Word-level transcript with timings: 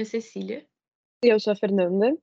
nome 0.00 0.02
é 0.02 0.04
Cecília. 0.04 0.66
E 1.24 1.28
eu 1.28 1.38
sou 1.38 1.52
a 1.52 1.56
Fernanda. 1.56 2.16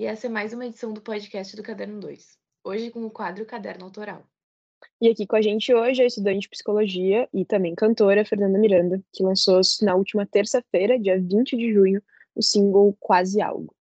E 0.00 0.06
essa 0.06 0.28
é 0.28 0.30
mais 0.30 0.54
uma 0.54 0.64
edição 0.64 0.94
do 0.94 1.02
podcast 1.02 1.54
do 1.54 1.62
Caderno 1.62 2.00
2. 2.00 2.26
Hoje 2.64 2.90
com 2.90 3.04
o 3.04 3.10
quadro 3.10 3.44
Caderno 3.44 3.84
Autoral. 3.84 4.24
E 4.98 5.10
aqui 5.10 5.26
com 5.26 5.36
a 5.36 5.42
gente 5.42 5.74
hoje 5.74 6.00
é 6.00 6.04
a 6.04 6.06
estudante 6.06 6.40
de 6.40 6.48
psicologia 6.48 7.28
e 7.34 7.44
também 7.44 7.74
cantora 7.74 8.24
Fernanda 8.24 8.58
Miranda, 8.58 9.02
que 9.12 9.22
lançou 9.22 9.60
na 9.82 9.94
última 9.94 10.24
terça-feira, 10.24 10.98
dia 10.98 11.20
20 11.20 11.54
de 11.54 11.74
junho, 11.74 12.02
o 12.34 12.42
single 12.42 12.96
Quase 12.98 13.42
Algo. 13.42 13.74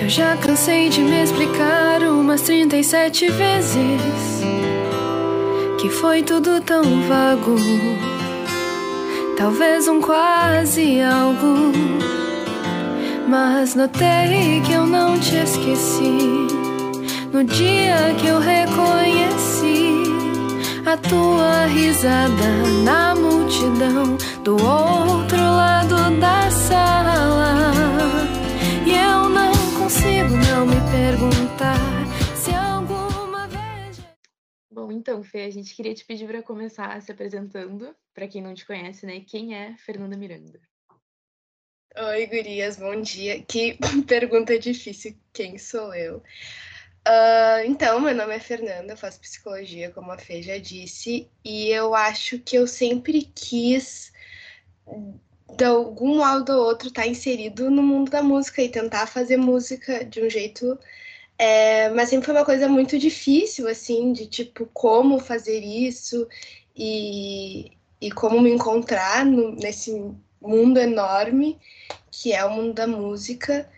Eu 0.00 0.08
já 0.08 0.34
cansei 0.38 0.88
de 0.88 1.02
me 1.02 1.22
explicar 1.22 2.00
umas 2.00 2.40
37 2.40 3.28
vezes 3.28 4.40
que 5.78 5.90
foi 5.90 6.22
tudo 6.22 6.62
tão 6.62 6.82
vago. 7.02 8.17
Talvez 9.38 9.86
um 9.86 10.00
quase 10.00 11.00
algo, 11.00 11.72
mas 13.28 13.76
notei 13.76 14.60
que 14.66 14.72
eu 14.72 14.84
não 14.84 15.16
te 15.20 15.36
esqueci. 15.36 16.48
No 17.32 17.44
dia 17.44 18.16
que 18.20 18.26
eu 18.26 18.40
reconheci 18.40 20.02
a 20.84 20.96
tua 20.96 21.66
risada 21.66 22.66
na 22.82 23.14
multidão 23.14 24.16
do 24.42 24.54
outro 24.54 25.38
lado 25.38 26.18
da 26.18 26.50
sala, 26.50 27.72
e 28.84 28.90
eu 28.90 29.28
não 29.28 29.52
consigo 29.78 30.36
não 30.50 30.66
me 30.66 30.80
perguntar 30.90 31.98
Bom, 34.78 34.92
então, 34.92 35.24
Fê, 35.24 35.42
a 35.42 35.50
gente 35.50 35.74
queria 35.74 35.92
te 35.92 36.04
pedir 36.04 36.26
para 36.26 36.40
começar 36.40 37.02
se 37.02 37.10
apresentando, 37.10 37.94
para 38.18 38.26
quem 38.26 38.42
não 38.42 38.52
te 38.52 38.66
conhece, 38.66 39.06
né? 39.06 39.20
Quem 39.24 39.54
é 39.54 39.76
Fernanda 39.76 40.16
Miranda? 40.16 40.60
Oi, 41.96 42.26
gurias, 42.26 42.76
bom 42.76 43.00
dia. 43.00 43.40
Que 43.42 43.78
pergunta 44.08 44.58
difícil, 44.58 45.16
quem 45.32 45.56
sou 45.56 45.94
eu? 45.94 46.16
Uh, 47.06 47.62
então, 47.64 48.00
meu 48.00 48.16
nome 48.16 48.34
é 48.34 48.40
Fernanda, 48.40 48.96
faço 48.96 49.20
psicologia, 49.20 49.92
como 49.92 50.10
a 50.10 50.18
Fê 50.18 50.42
já 50.42 50.58
disse, 50.58 51.30
e 51.44 51.68
eu 51.68 51.94
acho 51.94 52.40
que 52.40 52.58
eu 52.58 52.66
sempre 52.66 53.22
quis, 53.22 54.12
de 55.56 55.64
algum 55.64 56.16
modo 56.16 56.50
ou 56.54 56.66
outro, 56.66 56.88
estar 56.88 57.02
tá 57.02 57.08
inserido 57.08 57.70
no 57.70 57.84
mundo 57.84 58.10
da 58.10 58.20
música 58.20 58.60
e 58.60 58.68
tentar 58.68 59.06
fazer 59.06 59.36
música 59.36 60.04
de 60.04 60.20
um 60.20 60.28
jeito 60.28 60.76
é, 61.38 61.88
mas 61.90 62.08
sempre 62.08 62.26
foi 62.26 62.34
uma 62.34 62.44
coisa 62.44 62.68
muito 62.68 62.98
difícil, 62.98 63.68
assim, 63.68 64.12
de 64.12 64.26
tipo, 64.26 64.68
como 64.74 65.20
fazer 65.20 65.60
isso 65.60 66.26
e, 66.76 67.77
e 68.00 68.10
como 68.10 68.40
me 68.40 68.50
encontrar 68.50 69.24
no, 69.24 69.52
nesse 69.52 69.92
mundo 70.40 70.78
enorme 70.78 71.58
que 72.10 72.32
é 72.32 72.44
o 72.44 72.50
mundo 72.50 72.74
da 72.74 72.86
música. 72.86 73.68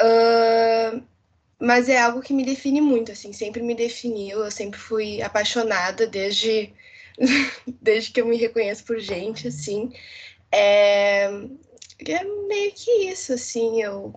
Uh, 0.00 1.02
mas 1.58 1.88
é 1.88 1.98
algo 1.98 2.20
que 2.20 2.34
me 2.34 2.44
define 2.44 2.80
muito, 2.80 3.12
assim, 3.12 3.32
sempre 3.32 3.62
me 3.62 3.74
definiu, 3.74 4.44
eu 4.44 4.50
sempre 4.50 4.78
fui 4.78 5.22
apaixonada 5.22 6.06
desde, 6.06 6.72
desde 7.80 8.12
que 8.12 8.20
eu 8.20 8.26
me 8.26 8.36
reconheço 8.36 8.84
por 8.84 8.98
gente, 8.98 9.48
assim. 9.48 9.92
É, 10.52 11.24
é 12.06 12.24
meio 12.46 12.72
que 12.72 12.90
isso, 13.08 13.32
assim, 13.32 13.82
eu 13.82 14.14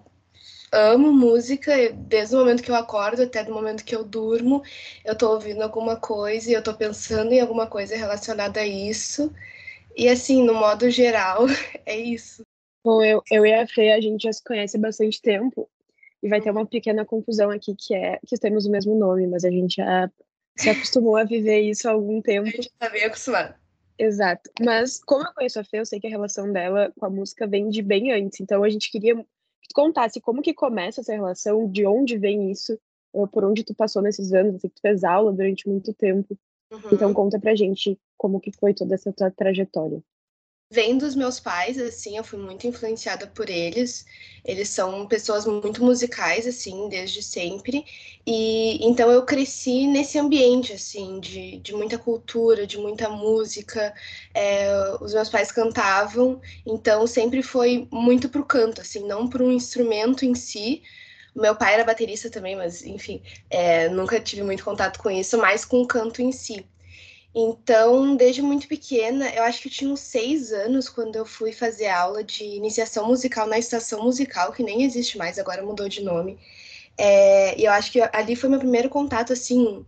amo 0.71 1.11
música, 1.11 1.73
desde 1.93 2.35
o 2.35 2.39
momento 2.39 2.63
que 2.63 2.71
eu 2.71 2.75
acordo 2.75 3.23
até 3.23 3.43
do 3.43 3.53
momento 3.53 3.83
que 3.83 3.95
eu 3.95 4.03
durmo, 4.03 4.63
eu 5.03 5.15
tô 5.15 5.31
ouvindo 5.31 5.61
alguma 5.61 5.95
coisa 5.95 6.49
e 6.49 6.53
eu 6.53 6.63
tô 6.63 6.73
pensando 6.73 7.31
em 7.31 7.39
alguma 7.39 7.67
coisa 7.67 7.95
relacionada 7.95 8.59
a 8.59 8.67
isso. 8.67 9.33
E 9.95 10.07
assim, 10.07 10.43
no 10.43 10.53
modo 10.53 10.89
geral, 10.89 11.45
é 11.85 11.97
isso. 11.97 12.43
Bom, 12.83 13.03
eu, 13.03 13.21
eu 13.29 13.45
e 13.45 13.53
a 13.53 13.67
Fê, 13.67 13.91
a 13.91 14.01
gente 14.01 14.23
já 14.23 14.33
se 14.33 14.43
conhece 14.43 14.77
há 14.77 14.79
bastante 14.79 15.21
tempo. 15.21 15.69
E 16.21 16.27
vai 16.27 16.41
ter 16.41 16.51
uma 16.51 16.65
pequena 16.65 17.05
confusão 17.05 17.49
aqui, 17.49 17.75
que 17.75 17.95
é 17.95 18.19
que 18.25 18.37
temos 18.37 18.65
o 18.65 18.71
mesmo 18.71 18.93
nome, 18.95 19.25
mas 19.27 19.45
a 19.45 19.49
gente 19.49 19.75
já 19.75 20.09
se 20.57 20.69
acostumou 20.69 21.15
a 21.15 21.23
viver 21.23 21.61
isso 21.61 21.87
há 21.87 21.91
algum 21.91 22.21
tempo. 22.21 22.47
A 22.47 22.51
gente 22.51 22.71
tá 22.77 22.89
bem 22.89 23.05
acostumado. 23.05 23.55
Exato. 23.97 24.49
Mas 24.61 25.01
como 25.03 25.25
eu 25.25 25.33
conheço 25.33 25.59
a 25.59 25.63
Fê, 25.63 25.79
eu 25.79 25.85
sei 25.85 25.99
que 25.99 26.07
a 26.07 26.09
relação 26.09 26.51
dela 26.51 26.91
com 26.97 27.05
a 27.05 27.09
música 27.09 27.47
vem 27.47 27.69
de 27.69 27.81
bem 27.81 28.11
antes. 28.11 28.39
Então 28.39 28.63
a 28.63 28.69
gente 28.69 28.91
queria 28.91 29.25
contasse 29.73 30.19
como 30.21 30.41
que 30.41 30.53
começa 30.53 31.01
essa 31.01 31.13
relação, 31.13 31.69
de 31.69 31.85
onde 31.85 32.17
vem 32.17 32.51
isso, 32.51 32.77
por 33.31 33.43
onde 33.43 33.63
tu 33.63 33.73
passou 33.73 34.01
nesses 34.01 34.33
anos, 34.33 34.55
assim, 34.55 34.69
tu 34.69 34.81
fez 34.81 35.03
aula 35.03 35.31
durante 35.31 35.67
muito 35.67 35.93
tempo. 35.93 36.37
Uhum. 36.71 36.79
Então 36.91 37.13
conta 37.13 37.39
pra 37.39 37.55
gente 37.55 37.99
como 38.17 38.39
que 38.39 38.51
foi 38.51 38.73
toda 38.73 38.93
essa 38.93 39.11
tua 39.11 39.31
trajetória 39.31 40.03
vem 40.71 40.97
dos 40.97 41.15
meus 41.15 41.39
pais, 41.39 41.79
assim, 41.79 42.17
eu 42.17 42.23
fui 42.23 42.37
muito 42.39 42.67
influenciada 42.67 43.25
por 43.27 43.49
eles. 43.49 44.05
Eles 44.45 44.69
são 44.69 45.07
pessoas 45.07 45.45
muito 45.45 45.83
musicais, 45.83 46.45
assim, 46.47 46.87
desde 46.89 47.23
sempre. 47.23 47.83
E 48.25 48.77
então 48.85 49.11
eu 49.11 49.25
cresci 49.25 49.87
nesse 49.87 50.19
ambiente, 50.19 50.73
assim, 50.73 51.19
de, 51.19 51.57
de 51.57 51.73
muita 51.73 51.97
cultura, 51.97 52.67
de 52.67 52.77
muita 52.77 53.09
música. 53.09 53.93
É, 54.33 54.69
os 55.01 55.13
meus 55.13 55.29
pais 55.29 55.51
cantavam, 55.51 56.39
então 56.65 57.07
sempre 57.07 57.41
foi 57.41 57.87
muito 57.91 58.29
pro 58.29 58.45
canto, 58.45 58.81
assim, 58.81 59.05
não 59.07 59.27
pro 59.27 59.45
um 59.45 59.51
instrumento 59.51 60.23
em 60.25 60.35
si. 60.35 60.83
Meu 61.35 61.55
pai 61.55 61.73
era 61.75 61.83
baterista 61.83 62.29
também, 62.29 62.55
mas 62.55 62.83
enfim, 62.83 63.21
é, 63.49 63.89
nunca 63.89 64.19
tive 64.19 64.43
muito 64.43 64.63
contato 64.63 64.99
com 64.99 65.09
isso, 65.09 65.37
mas 65.37 65.65
com 65.65 65.81
o 65.81 65.87
canto 65.87 66.21
em 66.21 66.31
si. 66.31 66.65
Então, 67.33 68.15
desde 68.15 68.41
muito 68.41 68.67
pequena, 68.67 69.29
eu 69.29 69.43
acho 69.43 69.61
que 69.61 69.67
eu 69.67 69.71
tinha 69.71 69.91
uns 69.91 69.99
seis 69.99 70.51
anos 70.51 70.89
quando 70.89 71.15
eu 71.15 71.25
fui 71.25 71.51
fazer 71.51 71.87
aula 71.87 72.23
de 72.23 72.43
iniciação 72.43 73.07
musical 73.07 73.47
na 73.47 73.59
estação 73.59 74.03
musical, 74.03 74.51
que 74.51 74.63
nem 74.63 74.83
existe 74.83 75.17
mais, 75.17 75.37
agora 75.37 75.61
mudou 75.63 75.87
de 75.87 76.01
nome. 76.03 76.39
É, 76.97 77.57
e 77.59 77.65
eu 77.65 77.71
acho 77.71 77.91
que 77.91 78.01
ali 78.13 78.35
foi 78.35 78.49
meu 78.49 78.59
primeiro 78.59 78.89
contato, 78.89 79.31
assim, 79.31 79.85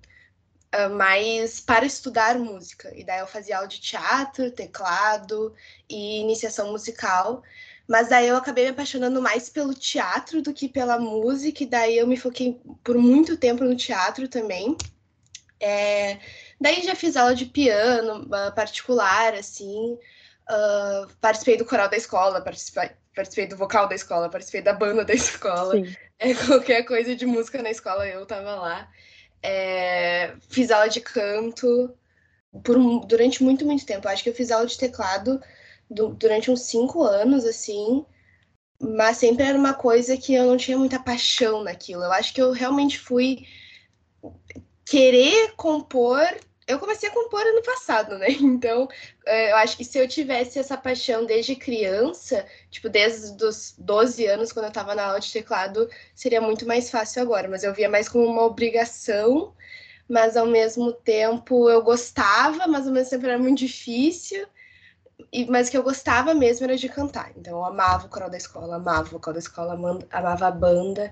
uh, 0.76 0.90
mais 0.96 1.60
para 1.60 1.86
estudar 1.86 2.38
música. 2.40 2.92
E 2.96 3.04
daí 3.04 3.20
eu 3.20 3.28
fazia 3.28 3.58
aula 3.58 3.68
de 3.68 3.82
teatro, 3.82 4.52
teclado 4.52 5.54
e 5.90 6.22
iniciação 6.22 6.72
musical. 6.72 7.44
Mas 7.88 8.10
daí 8.10 8.28
eu 8.28 8.38
acabei 8.38 8.66
me 8.66 8.72
apaixonando 8.72 9.22
mais 9.22 9.50
pelo 9.50 9.74
teatro 9.74 10.42
do 10.42 10.54
que 10.54 10.70
pela 10.70 10.98
música, 11.00 11.64
e 11.64 11.66
daí 11.66 11.98
eu 11.98 12.08
me 12.08 12.16
foquei 12.18 12.62
por 12.84 12.98
muito 12.98 13.36
tempo 13.36 13.64
no 13.64 13.76
teatro 13.76 14.28
também. 14.30 14.78
É, 15.60 16.18
Daí 16.62 16.84
já 16.84 16.94
fiz 16.94 17.18
aula 17.18 17.34
de 17.34 17.48
piano 17.48 18.22
uh, 18.26 18.54
particular, 18.54 19.34
assim. 19.34 19.98
Uh, 20.48 21.12
participei 21.20 21.58
do 21.58 21.66
coral 21.66 21.90
da 21.90 21.98
escola, 21.98 22.40
participei, 22.40 22.92
participei 23.16 23.48
do 23.48 23.58
vocal 23.58 23.88
da 23.88 23.96
escola, 23.96 24.30
participei 24.30 24.62
da 24.62 24.72
banda 24.72 25.04
da 25.04 25.12
escola. 25.16 25.74
É, 26.20 26.36
qualquer 26.36 26.84
coisa 26.84 27.16
de 27.16 27.26
música 27.26 27.64
na 27.64 27.72
escola 27.72 28.08
eu 28.08 28.28
tava 28.28 28.54
lá. 28.54 28.88
É, 29.42 30.36
fiz 30.50 30.70
aula 30.70 30.88
de 30.88 31.02
canto 31.02 31.98
por, 32.64 32.78
durante 33.08 33.44
muito, 33.44 33.66
muito 33.66 33.84
tempo. 33.84 34.08
Acho 34.08 34.22
que 34.22 34.30
eu 34.30 34.36
fiz 34.36 34.52
aula 34.52 34.68
de 34.68 34.78
teclado 34.78 35.42
do, 35.90 36.10
durante 36.10 36.52
uns 36.52 36.62
cinco 36.62 37.02
anos, 37.02 37.44
assim. 37.44 38.06
Mas 38.80 39.18
sempre 39.18 39.46
era 39.46 39.58
uma 39.58 39.74
coisa 39.74 40.16
que 40.16 40.36
eu 40.36 40.46
não 40.46 40.58
tinha 40.58 40.78
muita 40.78 41.00
paixão 41.00 41.64
naquilo. 41.64 42.04
Eu 42.04 42.12
acho 42.12 42.32
que 42.36 42.42
eu 42.42 42.52
realmente 42.52 43.00
fui 43.00 43.48
querer 44.86 45.54
compor 45.56 46.22
eu 46.68 46.80
comecei 46.80 47.10
a 47.10 47.12
compor 47.12 47.42
ano 47.42 47.62
passado, 47.64 48.18
né? 48.18 48.28
Então, 48.42 48.88
é, 49.26 49.52
eu 49.52 49.56
acho 49.58 49.78
que 49.78 49.86
se 49.86 49.98
eu 49.98 50.08
tivesse 50.08 50.60
essa 50.60 50.78
paixão 50.78 51.26
desde 51.26 51.56
criança, 51.56 52.46
tipo, 52.70 52.90
desde 52.90 53.44
os 53.44 53.76
12 53.78 54.26
anos, 54.28 54.52
quando 54.52 54.66
eu 54.66 54.70
estava 54.70 54.96
na 54.96 55.06
aula 55.06 55.20
de 55.20 55.32
teclado, 55.32 55.90
seria 56.16 56.42
muito 56.42 56.66
mais 56.66 56.90
fácil 56.90 57.22
agora. 57.22 57.48
Mas 57.48 57.64
eu 57.64 57.74
via 57.74 57.90
mais 57.90 58.08
como 58.08 58.26
uma 58.26 58.44
obrigação, 58.44 59.54
mas 60.08 60.38
ao 60.38 60.46
mesmo 60.46 60.92
tempo 60.94 61.70
eu 61.70 61.82
gostava, 61.82 62.68
mas 62.68 62.88
ao 62.88 62.94
mesmo 62.94 63.10
tempo 63.10 63.26
era 63.26 63.40
muito 63.40 63.60
difícil. 63.60 64.48
E, 65.32 65.46
mas 65.46 65.70
que 65.70 65.78
eu 65.78 65.84
gostava 65.84 66.34
mesmo 66.34 66.66
era 66.66 66.76
de 66.78 66.90
cantar. 66.90 67.32
Então, 67.38 67.54
eu 67.60 67.66
amava 67.66 68.06
o 68.08 68.10
coral 68.10 68.30
da 68.30 68.38
escola, 68.38 68.76
amava 68.78 69.08
o 69.08 69.12
vocal 69.12 69.34
da 69.34 69.40
escola, 69.40 69.74
amava 70.12 70.48
a 70.48 70.52
banda, 70.52 71.12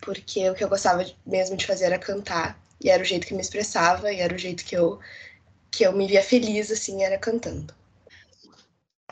porque 0.00 0.48
o 0.50 0.54
que 0.54 0.64
eu 0.64 0.68
gostava 0.68 1.04
mesmo 1.26 1.56
de 1.56 1.66
fazer 1.66 1.86
era 1.86 1.98
cantar. 1.98 2.58
E 2.82 2.90
era 2.90 3.02
o 3.02 3.06
jeito 3.06 3.26
que 3.26 3.34
me 3.34 3.40
expressava, 3.40 4.12
e 4.12 4.20
era 4.20 4.34
o 4.34 4.38
jeito 4.38 4.64
que 4.64 4.76
eu, 4.76 4.98
que 5.70 5.84
eu 5.84 5.92
me 5.92 6.06
via 6.06 6.22
feliz, 6.22 6.70
assim, 6.70 7.02
era 7.02 7.18
cantando. 7.18 7.74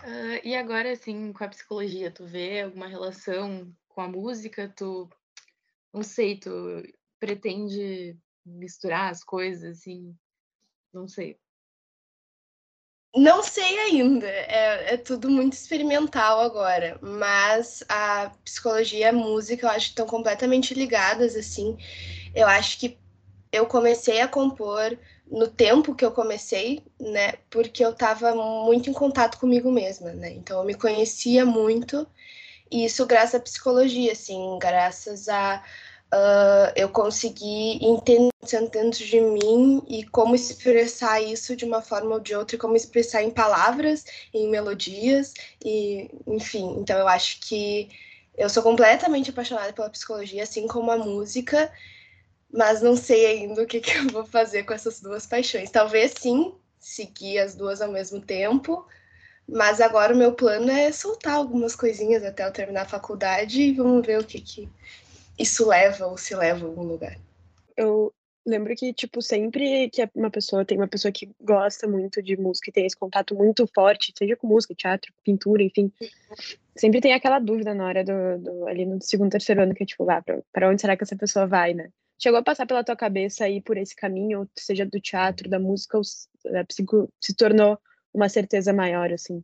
Uh, 0.00 0.40
e 0.42 0.54
agora, 0.56 0.92
assim, 0.92 1.32
com 1.32 1.44
a 1.44 1.48
psicologia, 1.48 2.10
tu 2.10 2.26
vê 2.26 2.62
alguma 2.62 2.88
relação 2.88 3.72
com 3.88 4.00
a 4.00 4.08
música? 4.08 4.72
Tu, 4.76 5.08
não 5.92 6.02
sei, 6.02 6.38
tu 6.38 6.50
pretende 7.20 8.16
misturar 8.44 9.10
as 9.10 9.22
coisas, 9.22 9.78
assim? 9.78 10.16
Não 10.92 11.06
sei. 11.06 11.38
Não 13.14 13.42
sei 13.42 13.78
ainda, 13.78 14.26
é, 14.26 14.94
é, 14.94 14.96
tudo 14.96 15.28
muito 15.28 15.52
experimental 15.52 16.40
agora, 16.40 16.98
mas 17.02 17.84
a 17.86 18.30
psicologia 18.42 19.00
e 19.00 19.04
a 19.04 19.12
música 19.12 19.66
eu 19.66 19.70
acho 19.70 19.86
que 19.86 19.92
estão 19.92 20.06
completamente 20.06 20.72
ligadas, 20.72 21.36
assim. 21.36 21.76
Eu 22.34 22.48
acho 22.48 22.80
que 22.80 22.98
eu 23.52 23.66
comecei 23.66 24.20
a 24.20 24.28
compor 24.28 24.98
no 25.30 25.46
tempo 25.46 25.94
que 25.94 26.04
eu 26.04 26.10
comecei, 26.10 26.82
né, 27.00 27.34
porque 27.50 27.84
eu 27.84 27.90
estava 27.90 28.34
muito 28.34 28.90
em 28.90 28.92
contato 28.92 29.38
comigo 29.38 29.70
mesma, 29.70 30.12
né, 30.12 30.30
então 30.30 30.58
eu 30.58 30.64
me 30.64 30.74
conhecia 30.74 31.44
muito, 31.44 32.06
e 32.70 32.84
isso 32.84 33.06
graças 33.06 33.34
à 33.34 33.40
psicologia, 33.40 34.12
assim, 34.12 34.58
graças 34.58 35.28
a 35.28 35.62
uh, 36.12 36.72
eu 36.76 36.88
conseguir 36.88 37.78
entender 37.84 38.30
dentro 38.70 39.04
de 39.04 39.20
mim 39.20 39.82
e 39.88 40.04
como 40.04 40.34
expressar 40.34 41.20
isso 41.22 41.54
de 41.56 41.64
uma 41.64 41.80
forma 41.80 42.14
ou 42.14 42.20
de 42.20 42.34
outra, 42.34 42.56
e 42.56 42.58
como 42.58 42.76
expressar 42.76 43.22
em 43.22 43.30
palavras, 43.30 44.04
em 44.34 44.48
melodias, 44.48 45.32
e 45.64 46.10
enfim. 46.26 46.76
Então 46.78 46.98
eu 46.98 47.08
acho 47.08 47.40
que 47.40 47.88
eu 48.36 48.48
sou 48.48 48.62
completamente 48.62 49.30
apaixonada 49.30 49.72
pela 49.72 49.90
psicologia, 49.90 50.42
assim 50.42 50.66
como 50.66 50.90
a 50.90 50.96
música, 50.96 51.70
mas 52.52 52.82
não 52.82 52.96
sei 52.96 53.26
ainda 53.26 53.62
o 53.62 53.66
que, 53.66 53.80
que 53.80 53.96
eu 53.96 54.08
vou 54.08 54.26
fazer 54.26 54.64
com 54.64 54.74
essas 54.74 55.00
duas 55.00 55.26
paixões. 55.26 55.70
Talvez 55.70 56.12
sim, 56.18 56.52
seguir 56.78 57.38
as 57.38 57.54
duas 57.54 57.80
ao 57.80 57.90
mesmo 57.90 58.20
tempo, 58.20 58.86
mas 59.48 59.80
agora 59.80 60.14
o 60.14 60.16
meu 60.16 60.32
plano 60.32 60.70
é 60.70 60.92
soltar 60.92 61.34
algumas 61.34 61.74
coisinhas 61.74 62.22
até 62.22 62.46
eu 62.46 62.52
terminar 62.52 62.82
a 62.82 62.88
faculdade 62.88 63.62
e 63.62 63.72
vamos 63.72 64.06
ver 64.06 64.18
o 64.18 64.24
que, 64.24 64.40
que 64.40 64.68
isso 65.38 65.66
leva 65.66 66.06
ou 66.06 66.18
se 66.18 66.34
leva 66.34 66.64
a 66.64 66.68
algum 66.68 66.82
lugar. 66.82 67.18
Eu 67.76 68.12
lembro 68.44 68.74
que, 68.76 68.92
tipo, 68.92 69.22
sempre 69.22 69.88
que 69.88 70.06
uma 70.14 70.30
pessoa 70.30 70.64
tem 70.64 70.76
uma 70.76 70.88
pessoa 70.88 71.10
que 71.10 71.30
gosta 71.40 71.88
muito 71.88 72.22
de 72.22 72.36
música 72.36 72.68
e 72.68 72.72
tem 72.72 72.84
esse 72.84 72.96
contato 72.96 73.34
muito 73.34 73.66
forte, 73.74 74.12
seja 74.16 74.36
com 74.36 74.46
música, 74.46 74.74
teatro, 74.74 75.12
pintura, 75.24 75.62
enfim, 75.62 75.90
sempre 76.76 77.00
tem 77.00 77.14
aquela 77.14 77.38
dúvida 77.38 77.72
na 77.72 77.86
hora 77.86 78.04
do, 78.04 78.38
do 78.38 78.66
ali 78.66 78.84
no 78.84 79.00
segundo, 79.00 79.30
terceiro 79.30 79.62
ano, 79.62 79.74
que 79.74 79.84
é 79.84 79.86
tipo, 79.86 80.08
ah, 80.10 80.20
pra, 80.20 80.40
pra 80.52 80.68
onde 80.68 80.80
será 80.80 80.96
que 80.96 81.04
essa 81.04 81.16
pessoa 81.16 81.46
vai, 81.46 81.72
né? 81.72 81.90
Chegou 82.22 82.38
a 82.38 82.42
passar 82.42 82.66
pela 82.66 82.84
tua 82.84 82.94
cabeça 82.94 83.48
ir 83.48 83.62
por 83.62 83.76
esse 83.76 83.96
caminho, 83.96 84.48
seja 84.56 84.86
do 84.86 85.00
teatro, 85.00 85.50
da 85.50 85.58
música, 85.58 85.98
ou 85.98 86.04
psico 86.68 87.12
se 87.20 87.34
tornou 87.34 87.76
uma 88.14 88.28
certeza 88.28 88.72
maior, 88.72 89.12
assim? 89.12 89.42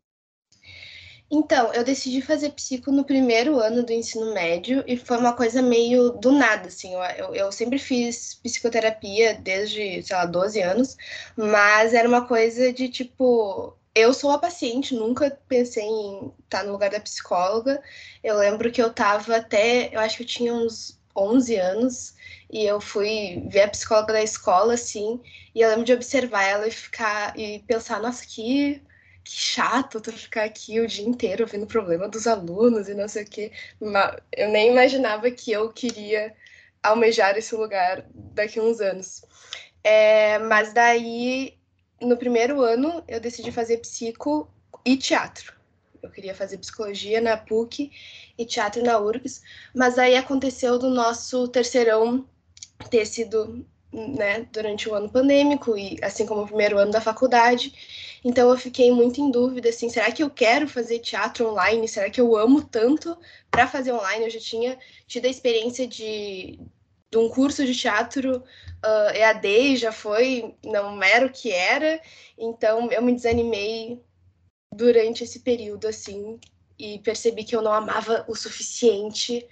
Então, 1.29 1.75
eu 1.75 1.83
decidi 1.83 2.23
fazer 2.23 2.51
psico 2.51 2.93
no 2.93 3.05
primeiro 3.05 3.59
ano 3.59 3.83
do 3.83 3.93
ensino 3.93 4.33
médio 4.33 4.85
e 4.87 4.97
foi 4.97 5.17
uma 5.19 5.33
coisa 5.33 5.61
meio 5.61 6.11
do 6.11 6.31
nada, 6.31 6.69
assim. 6.69 6.95
Eu, 6.95 7.35
eu 7.35 7.51
sempre 7.51 7.81
fiz 7.81 8.35
psicoterapia 8.37 9.35
desde, 9.35 10.01
sei 10.05 10.17
lá, 10.17 10.25
12 10.25 10.63
anos, 10.63 10.97
mas 11.37 11.95
era 11.95 12.09
uma 12.09 12.29
coisa 12.29 12.73
de 12.73 12.89
tipo. 12.89 13.77
Eu 13.93 14.15
sou 14.15 14.31
a 14.31 14.39
paciente, 14.39 14.95
nunca 14.95 15.37
pensei 15.49 15.83
em 15.83 16.33
estar 16.45 16.63
no 16.63 16.71
lugar 16.71 16.91
da 16.91 17.01
psicóloga. 17.01 17.83
Eu 18.23 18.39
lembro 18.39 18.71
que 18.71 18.81
eu 18.81 18.95
tava 18.95 19.37
até. 19.37 19.93
Eu 19.93 19.99
acho 19.99 20.19
que 20.19 20.23
eu 20.23 20.27
tinha 20.27 20.55
uns 20.55 20.99
11 21.17 21.57
anos 21.57 22.15
e 22.51 22.65
eu 22.65 22.81
fui 22.81 23.45
ver 23.49 23.63
a 23.63 23.69
psicóloga 23.69 24.13
da 24.13 24.23
escola, 24.23 24.75
assim, 24.75 25.21
e 25.55 25.61
eu 25.61 25.69
lembro 25.69 25.85
de 25.85 25.93
observar 25.93 26.45
ela 26.45 26.67
e 26.67 26.71
ficar 26.71 27.39
e 27.39 27.61
pensar, 27.61 28.01
nossa, 28.01 28.25
que 28.27 28.83
que 29.29 29.35
chato 29.35 30.01
tu 30.01 30.11
ficar 30.11 30.45
aqui 30.45 30.81
o 30.81 30.87
dia 30.87 31.07
inteiro 31.07 31.45
ouvindo 31.45 31.65
o 31.65 31.67
problema 31.67 32.09
dos 32.09 32.27
alunos 32.27 32.89
e 32.89 32.95
não 32.95 33.07
sei 33.07 33.25
o 33.25 33.27
quê. 33.27 33.53
Eu 34.33 34.49
nem 34.49 34.71
imaginava 34.71 35.31
que 35.31 35.53
eu 35.53 35.71
queria 35.71 36.35
almejar 36.83 37.37
esse 37.37 37.55
lugar 37.55 38.07
daqui 38.15 38.59
a 38.59 38.63
uns 38.63 38.81
anos. 38.81 39.23
É, 39.85 40.39
mas 40.39 40.73
daí, 40.73 41.59
no 42.01 42.17
primeiro 42.17 42.63
ano, 42.63 43.05
eu 43.07 43.21
decidi 43.21 43.53
fazer 43.53 43.77
psico 43.79 44.51
e 44.83 44.97
teatro. 44.97 45.53
Eu 46.03 46.11
queria 46.11 46.35
fazer 46.35 46.57
psicologia 46.57 47.21
na 47.21 47.37
PUC 47.37 47.91
e 48.39 48.47
teatro 48.47 48.83
na 48.83 48.99
URGS, 48.99 49.43
mas 49.75 49.99
aí 49.99 50.17
aconteceu 50.17 50.79
do 50.79 50.89
nosso 50.89 51.49
terceirão 51.49 52.27
ter 52.91 53.07
sido 53.07 53.67
né, 53.93 54.47
durante 54.53 54.89
o 54.89 54.95
ano 54.95 55.11
pandêmico 55.11 55.77
e 55.77 55.99
assim 56.03 56.27
como 56.27 56.43
o 56.43 56.47
primeiro 56.47 56.79
ano 56.79 56.93
da 56.93 57.01
faculdade. 57.01 57.73
Então 58.25 58.51
eu 58.51 58.59
fiquei 58.59 58.91
muito 58.91 59.21
em 59.21 59.31
dúvida, 59.31 59.69
assim, 59.69 59.89
será 59.89 60.11
que 60.11 60.23
eu 60.23 60.31
quero 60.31 60.69
fazer 60.69 60.99
teatro 60.99 61.49
online? 61.49 61.89
Será 61.89 62.11
que 62.11 62.21
eu 62.21 62.37
amo 62.37 62.63
tanto 62.63 63.17
para 63.51 63.67
fazer 63.67 63.93
online? 63.93 64.25
Eu 64.25 64.31
já 64.31 64.41
tinha 64.41 64.79
tido 65.07 65.27
a 65.27 65.31
experiência 65.31 65.87
de, 65.87 66.59
de 67.11 67.19
um 67.19 67.29
curso 67.29 67.65
de 67.65 67.75
teatro 67.75 68.43
uh, 68.85 69.17
EAD, 69.17 69.77
já 69.77 69.93
foi, 69.93 70.55
não 70.65 71.03
era 71.03 71.27
o 71.27 71.31
que 71.31 71.51
era, 71.51 72.01
então 72.37 72.91
eu 72.91 73.03
me 73.03 73.15
desanimei 73.15 74.03
durante 74.75 75.25
esse 75.25 75.41
período, 75.41 75.89
assim, 75.89 76.39
e 76.79 76.99
percebi 76.99 77.45
que 77.45 77.57
eu 77.57 77.63
não 77.63 77.73
amava 77.73 78.25
o 78.29 78.35
suficiente 78.35 79.47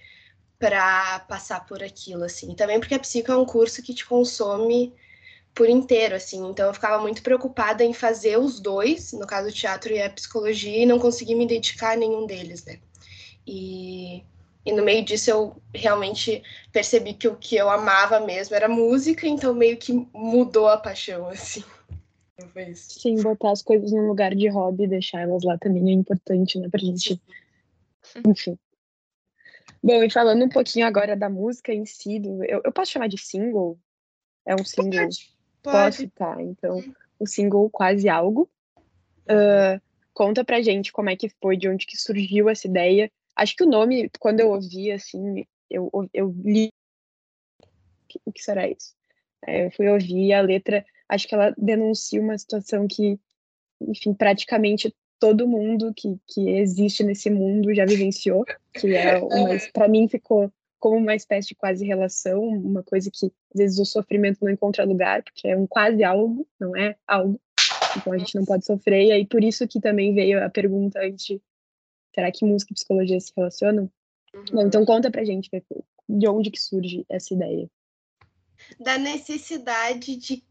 para 0.59 1.21
passar 1.21 1.67
por 1.67 1.83
aquilo, 1.83 2.25
assim. 2.25 2.55
Também 2.55 2.81
porque 2.81 2.95
a 2.95 2.99
psico 2.99 3.31
é 3.31 3.37
um 3.37 3.45
curso 3.45 3.83
que 3.83 3.95
te 3.95 4.07
consome 4.07 4.93
por 5.55 5.69
inteiro, 5.69 6.15
assim. 6.15 6.49
Então 6.49 6.67
eu 6.67 6.75
ficava 6.75 7.01
muito 7.01 7.23
preocupada 7.23 7.83
em 7.85 7.93
fazer 7.93 8.39
os 8.39 8.61
dois, 8.61 9.13
no 9.13 9.27
caso 9.27 9.49
o 9.49 9.53
teatro 9.53 9.93
e 9.93 10.01
a 10.01 10.11
psicologia, 10.11 10.83
e 10.83 10.87
não 10.87 10.99
conseguir 10.99 11.35
me 11.35 11.47
dedicar 11.47 11.93
a 11.93 11.97
nenhum 11.97 12.27
deles, 12.27 12.65
né? 12.65 12.79
E, 13.47 14.23
e 14.65 14.73
no 14.73 14.85
meio 14.85 15.05
disso 15.05 15.31
eu 15.31 15.57
realmente 15.75 16.43
percebi 16.73 17.15
que 17.15 17.29
o 17.29 17.37
que 17.37 17.57
eu 17.57 17.71
amava 17.71 18.21
mesmo 18.21 18.55
era 18.55 18.69
música, 18.69 19.27
então 19.27 19.55
meio 19.55 19.77
que 19.77 19.93
mudou 20.13 20.69
a 20.69 20.77
paixão, 20.77 21.29
assim. 21.31 21.65
Sim, 22.75 23.23
botar 23.23 23.51
as 23.51 23.63
coisas 23.63 23.93
num 23.93 24.07
lugar 24.07 24.35
de 24.35 24.49
hobby 24.49 24.85
e 24.85 24.89
deixar 24.89 25.23
elas 25.23 25.43
lá 25.43 25.57
também 25.57 25.89
é 25.89 25.93
importante, 25.93 26.59
né, 26.59 26.69
pra 26.69 26.81
gente. 26.81 27.21
Enfim. 28.27 28.59
Bom, 29.87 30.03
e 30.03 30.11
falando 30.11 30.45
um 30.45 30.49
pouquinho 30.49 30.85
agora 30.85 31.17
da 31.17 31.31
música 31.31 31.73
em 31.73 31.87
si, 31.87 32.21
eu, 32.49 32.61
eu 32.65 32.73
posso 32.73 32.91
chamar 32.91 33.07
de 33.07 33.17
single? 33.17 33.79
É 34.45 34.53
um 34.53 34.65
single? 34.65 34.91
Pode. 34.99 35.33
Posso, 35.63 36.11
tá. 36.11 36.43
Então, 36.43 36.83
o 37.21 37.25
single 37.25 37.71
Quase 37.71 38.09
Algo. 38.09 38.51
Uh, 39.31 39.81
conta 40.13 40.45
pra 40.45 40.61
gente 40.61 40.93
como 40.93 41.09
é 41.09 41.15
que 41.15 41.29
foi, 41.41 41.57
de 41.57 41.69
onde 41.69 41.87
que 41.87 41.97
surgiu 41.97 42.49
essa 42.49 42.67
ideia. 42.67 43.09
Acho 43.37 43.55
que 43.55 43.63
o 43.63 43.69
nome, 43.69 44.11
quando 44.19 44.41
eu 44.41 44.51
ouvi, 44.51 44.91
assim, 44.91 45.47
eu, 45.71 45.89
eu 46.13 46.35
li... 46.45 46.73
O 48.25 48.33
que 48.33 48.43
será 48.43 48.69
isso? 48.69 48.93
É, 49.47 49.67
eu 49.67 49.71
fui 49.71 49.89
ouvir 49.89 50.33
a 50.33 50.41
letra, 50.41 50.85
acho 51.09 51.29
que 51.29 51.35
ela 51.35 51.55
denuncia 51.57 52.21
uma 52.21 52.37
situação 52.37 52.89
que, 52.89 53.21
enfim, 53.81 54.13
praticamente 54.13 54.93
todo 55.19 55.49
mundo 55.49 55.93
que, 55.95 56.19
que 56.27 56.51
existe 56.51 57.03
nesse 57.03 57.31
mundo 57.31 57.75
já 57.75 57.85
vivenciou, 57.85 58.45
que 58.73 58.95
é 58.95 59.19
uma, 59.19 59.57
para 59.73 59.89
mim 59.89 60.09
ficou 60.09 60.53
como 60.79 60.97
uma 60.97 61.15
espécie 61.15 61.49
de 61.49 61.55
quase 61.55 61.85
relação, 61.85 62.43
uma 62.43 62.83
coisa 62.83 63.11
que 63.11 63.27
às 63.27 63.59
vezes 63.59 63.79
o 63.79 63.85
sofrimento 63.85 64.39
não 64.43 64.51
encontra 64.51 64.85
lugar, 64.85 65.23
porque 65.23 65.49
é 65.49 65.57
um 65.57 65.67
quase 65.67 66.05
algo, 66.05 66.47
não 66.61 66.77
é 66.77 66.97
algo. 67.07 67.41
Então 67.97 68.13
a 68.13 68.19
gente 68.19 68.35
não 68.35 68.45
pode 68.45 68.65
sofrer, 68.65 69.07
e 69.07 69.13
aí 69.13 69.27
por 69.27 69.43
isso 69.43 69.67
que 69.67 69.81
também 69.81 70.15
veio 70.15 70.45
a 70.45 70.51
pergunta 70.51 71.11
de 71.11 71.41
será 72.15 72.31
que 72.31 72.45
música 72.45 72.73
e 72.73 72.75
psicologia 72.75 73.19
se 73.19 73.33
relacionam? 73.37 73.91
Uhum. 74.35 74.45
Bom, 74.53 74.67
então 74.67 74.85
conta 74.85 75.11
pra 75.11 75.25
gente 75.25 75.51
de 76.09 76.29
onde 76.29 76.51
que 76.51 76.61
surge 76.61 77.05
essa 77.09 77.35
ideia. 77.35 77.69
Da 78.79 78.99
necessidade 78.99 80.17
de 80.17 80.45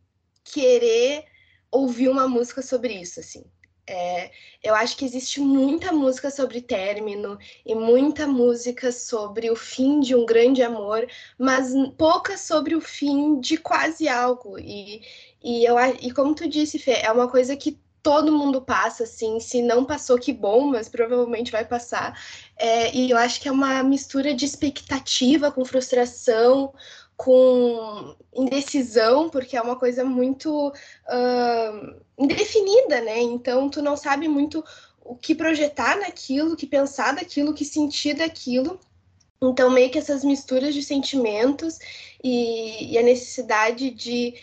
querer 0.43 1.25
ouvir 1.71 2.09
uma 2.09 2.27
música 2.27 2.61
sobre 2.61 2.93
isso, 2.93 3.19
assim. 3.19 3.43
É, 3.87 4.31
eu 4.63 4.73
acho 4.73 4.97
que 4.97 5.05
existe 5.05 5.39
muita 5.39 5.91
música 5.91 6.31
sobre 6.31 6.59
término 6.59 7.37
e 7.63 7.75
muita 7.75 8.25
música 8.25 8.91
sobre 8.91 9.51
o 9.51 9.55
fim 9.55 9.99
de 9.99 10.15
um 10.15 10.25
grande 10.25 10.63
amor, 10.63 11.07
mas 11.37 11.71
pouca 11.95 12.35
sobre 12.35 12.75
o 12.75 12.81
fim 12.81 13.39
de 13.39 13.57
quase 13.57 14.07
algo. 14.07 14.57
E, 14.57 15.01
e, 15.43 15.63
eu, 15.63 15.75
e 16.01 16.11
como 16.11 16.33
tu 16.33 16.49
disse, 16.49 16.79
Fê, 16.79 16.93
é 17.03 17.11
uma 17.11 17.29
coisa 17.29 17.55
que 17.55 17.79
todo 18.05 18.31
mundo 18.31 18.61
passa, 18.61 19.03
assim, 19.03 19.39
se 19.39 19.63
não 19.63 19.83
passou, 19.83 20.19
que 20.19 20.31
bom, 20.31 20.67
mas 20.67 20.87
provavelmente 20.87 21.51
vai 21.51 21.65
passar. 21.65 22.15
É, 22.55 22.95
e 22.95 23.09
eu 23.09 23.17
acho 23.17 23.41
que 23.41 23.47
é 23.47 23.51
uma 23.51 23.81
mistura 23.81 24.31
de 24.33 24.45
expectativa 24.45 25.51
com 25.51 25.65
frustração, 25.65 26.71
com 27.17 28.15
indecisão, 28.33 29.29
porque 29.29 29.55
é 29.55 29.61
uma 29.61 29.77
coisa 29.77 30.03
muito 30.03 30.69
uh, 30.69 32.01
indefinida, 32.17 33.01
né? 33.01 33.21
Então, 33.21 33.69
tu 33.69 33.81
não 33.81 33.95
sabe 33.95 34.27
muito 34.27 34.63
o 35.01 35.15
que 35.15 35.35
projetar 35.35 35.97
naquilo, 35.97 36.53
o 36.53 36.57
que 36.57 36.67
pensar 36.67 37.15
daquilo, 37.15 37.51
o 37.51 37.53
que 37.53 37.63
sentir 37.63 38.15
daquilo. 38.15 38.79
Então, 39.41 39.69
meio 39.69 39.91
que 39.91 39.99
essas 39.99 40.23
misturas 40.23 40.73
de 40.73 40.81
sentimentos 40.81 41.77
e, 42.23 42.93
e 42.93 42.97
a 42.97 43.03
necessidade 43.03 43.91
de 43.91 44.33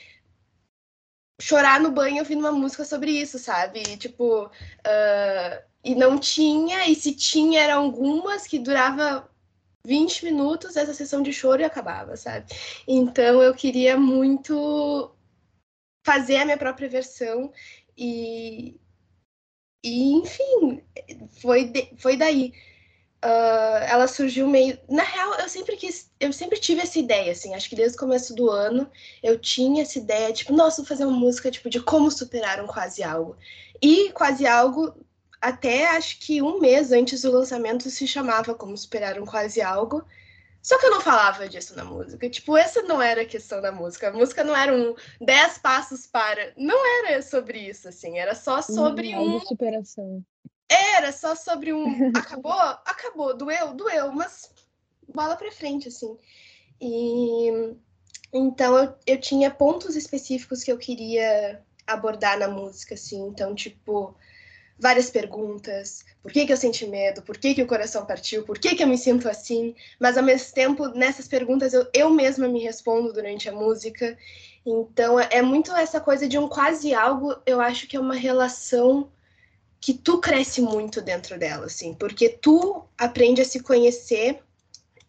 chorar 1.41 1.81
no 1.81 1.91
banho 1.91 2.19
ouvindo 2.19 2.41
uma 2.41 2.53
música 2.53 2.85
sobre 2.85 3.11
isso, 3.11 3.39
sabe? 3.39 3.83
E, 3.83 3.97
tipo, 3.97 4.45
uh, 4.47 5.63
e 5.85 5.95
não 5.95 6.19
tinha, 6.19 6.89
e 6.89 6.95
se 6.95 7.13
tinha, 7.15 7.61
eram 7.61 7.83
algumas 7.83 8.47
que 8.47 8.59
durava 8.59 9.29
20 9.87 10.25
minutos 10.25 10.77
essa 10.77 10.95
sessão 10.95 11.23
de 11.23 11.33
choro 11.33 11.63
e 11.63 11.65
acabava, 11.65 12.17
sabe? 12.17 12.47
Então 12.87 13.43
eu 13.43 13.55
queria 13.55 13.97
muito 13.97 15.15
fazer 16.05 16.37
a 16.37 16.45
minha 16.45 16.59
própria 16.59 16.89
versão 16.89 17.53
e, 17.97 18.81
e 19.85 20.13
enfim, 20.13 20.83
foi, 21.41 21.67
de, 21.67 21.91
foi 21.99 22.17
daí. 22.17 22.53
Uh, 23.25 23.79
ela 23.89 24.09
surgiu 24.09 24.49
meio. 24.49 24.77
Na 24.89 25.05
real, 25.05 25.35
eu 25.39 25.49
sempre 25.49 25.77
quis, 25.77 26.11
eu 26.19 26.33
sempre 26.33 26.59
tive 26.59 26.81
essa 26.81 26.99
ideia, 26.99 27.31
assim, 27.31 27.55
acho 27.55 27.69
que 27.69 27.77
desde 27.77 27.97
o 27.97 28.01
começo 28.01 28.35
do 28.35 28.51
ano 28.51 28.91
eu 29.23 29.39
tinha 29.39 29.83
essa 29.83 29.99
ideia, 29.99 30.33
tipo, 30.33 30.53
nossa, 30.53 30.83
vou 30.83 30.89
fazer 30.89 31.05
uma 31.05 31.17
música 31.17 31.51
tipo 31.51 31.71
de 31.71 31.81
como 31.81 32.11
superar 32.11 32.61
um 32.61 32.67
quase 32.67 33.03
algo. 33.03 33.37
E 33.81 34.11
quase 34.13 34.45
algo 34.45 34.93
até 35.43 35.89
acho 35.89 36.21
que 36.21 36.41
um 36.41 36.61
mês 36.61 36.93
antes 36.93 37.23
do 37.23 37.33
lançamento 37.33 37.91
se 37.91 38.07
chamava 38.07 38.55
Como 38.55 38.79
Superar 38.79 39.21
um 39.21 39.27
Quase 39.27 39.61
Algo. 39.61 40.05
Só 40.63 40.79
que 40.79 40.87
eu 40.87 40.93
não 40.93 41.01
falava 41.01 41.49
disso 41.49 41.75
na 41.75 41.85
música. 41.85 42.31
Tipo, 42.31 42.57
essa 42.57 42.83
não 42.83 43.03
era 43.03 43.23
a 43.23 43.27
questão 43.27 43.61
da 43.61 43.73
música. 43.73 44.09
A 44.09 44.13
música 44.13 44.45
não 44.45 44.57
era 44.57 44.73
um 44.73 44.95
10 45.21 45.59
passos 45.59 46.07
para. 46.07 46.53
Não 46.57 46.79
era 47.05 47.21
sobre 47.21 47.59
isso, 47.59 47.89
assim. 47.89 48.21
Era 48.21 48.37
só 48.37 48.63
sobre 48.63 49.17
hum, 49.17 49.39
um. 49.39 49.41
superação. 49.41 50.25
Era 50.69 51.11
só 51.11 51.35
sobre 51.35 51.73
um. 51.73 52.13
Acabou? 52.17 52.53
Acabou. 52.53 53.37
Doeu? 53.37 53.75
Doeu. 53.75 54.13
Mas 54.13 54.55
bola 55.13 55.35
pra 55.35 55.51
frente, 55.51 55.89
assim. 55.89 56.17
E. 56.81 57.75
Então 58.33 58.79
eu, 58.79 58.95
eu 59.05 59.21
tinha 59.21 59.51
pontos 59.51 59.97
específicos 59.97 60.63
que 60.63 60.71
eu 60.71 60.79
queria 60.79 61.61
abordar 61.85 62.39
na 62.39 62.47
música, 62.47 62.95
assim. 62.95 63.27
Então, 63.27 63.57
tipo 63.57 64.17
várias 64.83 65.09
perguntas. 65.09 66.05
Por 66.21 66.33
que, 66.33 66.45
que 66.45 66.53
eu 66.53 66.57
senti 66.57 66.85
medo? 66.89 67.23
Por 67.23 67.39
que, 67.39 67.55
que 67.55 67.63
o 67.63 67.67
coração 67.69 68.05
partiu? 68.05 68.43
Por 68.43 68.59
que, 68.59 68.75
que 68.75 68.83
eu 68.83 68.89
me 68.89 68.99
sinto 68.99 69.29
assim? 69.29 69.77
Mas 70.01 70.19
ao 70.19 70.25
mesmo 70.25 70.53
tempo, 70.53 70.89
nessas 70.89 71.29
perguntas, 71.29 71.73
eu, 71.73 71.87
eu 71.95 72.11
mesma 72.11 72.49
me 72.49 72.59
respondo 72.59 73.13
durante 73.13 73.49
a 73.49 73.53
música. 73.53 74.19
Então, 74.67 75.21
é 75.21 75.41
muito 75.41 75.71
essa 75.71 76.01
coisa 76.01 76.27
de 76.29 76.37
um 76.37 76.49
quase 76.49 76.93
algo, 76.93 77.37
eu 77.47 77.61
acho 77.61 77.87
que 77.87 77.97
é 77.97 78.01
uma 78.01 78.17
relação 78.17 79.09
que 79.81 79.95
tu 79.95 80.19
cresce 80.19 80.61
muito 80.61 81.01
dentro 81.01 81.39
dela, 81.39 81.67
assim, 81.67 81.95
porque 81.95 82.29
tu 82.29 82.85
aprende 82.99 83.41
a 83.41 83.45
se 83.45 83.61
conhecer 83.61 84.41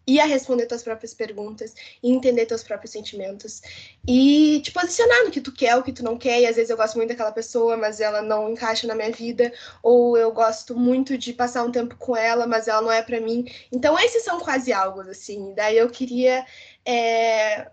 e 0.06 0.20
a 0.20 0.26
responder 0.26 0.66
tuas 0.66 0.82
próprias 0.82 1.14
perguntas, 1.14 1.74
e 2.02 2.10
entender 2.12 2.46
teus 2.46 2.62
próprios 2.62 2.92
sentimentos 2.92 3.62
e 4.06 4.60
te 4.62 4.70
posicionar 4.70 5.24
no 5.24 5.30
que 5.30 5.40
tu 5.40 5.52
quer, 5.52 5.76
o 5.76 5.82
que 5.82 5.92
tu 5.92 6.04
não 6.04 6.18
quer. 6.18 6.40
E 6.40 6.46
às 6.46 6.56
vezes 6.56 6.70
eu 6.70 6.76
gosto 6.76 6.96
muito 6.96 7.08
daquela 7.08 7.32
pessoa, 7.32 7.76
mas 7.76 8.00
ela 8.00 8.20
não 8.22 8.50
encaixa 8.50 8.86
na 8.86 8.94
minha 8.94 9.10
vida, 9.10 9.52
ou 9.82 10.16
eu 10.16 10.32
gosto 10.32 10.76
muito 10.76 11.16
de 11.16 11.32
passar 11.32 11.64
um 11.64 11.72
tempo 11.72 11.96
com 11.96 12.16
ela, 12.16 12.46
mas 12.46 12.68
ela 12.68 12.82
não 12.82 12.92
é 12.92 13.02
para 13.02 13.20
mim. 13.20 13.46
Então 13.72 13.98
esses 13.98 14.22
são 14.22 14.40
quase 14.40 14.72
algo 14.72 15.00
assim. 15.02 15.54
Daí 15.54 15.78
eu 15.78 15.88
queria 15.88 16.44
é, 16.84 17.70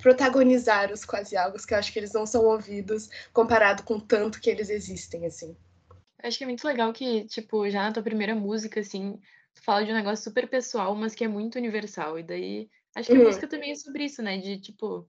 protagonizar 0.00 0.92
os 0.92 1.04
quase 1.04 1.36
algo, 1.36 1.58
que 1.64 1.74
eu 1.74 1.78
acho 1.78 1.92
que 1.92 1.98
eles 1.98 2.12
não 2.12 2.26
são 2.26 2.44
ouvidos 2.44 3.08
comparado 3.32 3.82
com 3.82 3.98
tanto 3.98 4.40
que 4.40 4.50
eles 4.50 4.70
existem 4.70 5.26
assim. 5.26 5.56
Acho 6.22 6.38
que 6.38 6.44
é 6.44 6.46
muito 6.46 6.66
legal 6.66 6.92
que, 6.92 7.24
tipo, 7.26 7.68
já 7.70 7.82
na 7.82 7.92
tua 7.92 8.02
primeira 8.02 8.34
música, 8.34 8.80
assim, 8.80 9.18
tu 9.56 9.62
fala 9.62 9.84
de 9.84 9.90
um 9.90 9.94
negócio 9.94 10.22
super 10.22 10.48
pessoal, 10.48 10.94
mas 10.94 11.14
que 11.14 11.24
é 11.24 11.28
muito 11.28 11.56
universal. 11.56 12.18
E 12.18 12.22
daí, 12.22 12.70
acho 12.94 13.08
que 13.08 13.16
a 13.16 13.18
uhum. 13.18 13.24
música 13.24 13.48
também 13.48 13.72
é 13.72 13.74
sobre 13.74 14.04
isso, 14.04 14.22
né? 14.22 14.36
De, 14.36 14.60
tipo, 14.60 15.08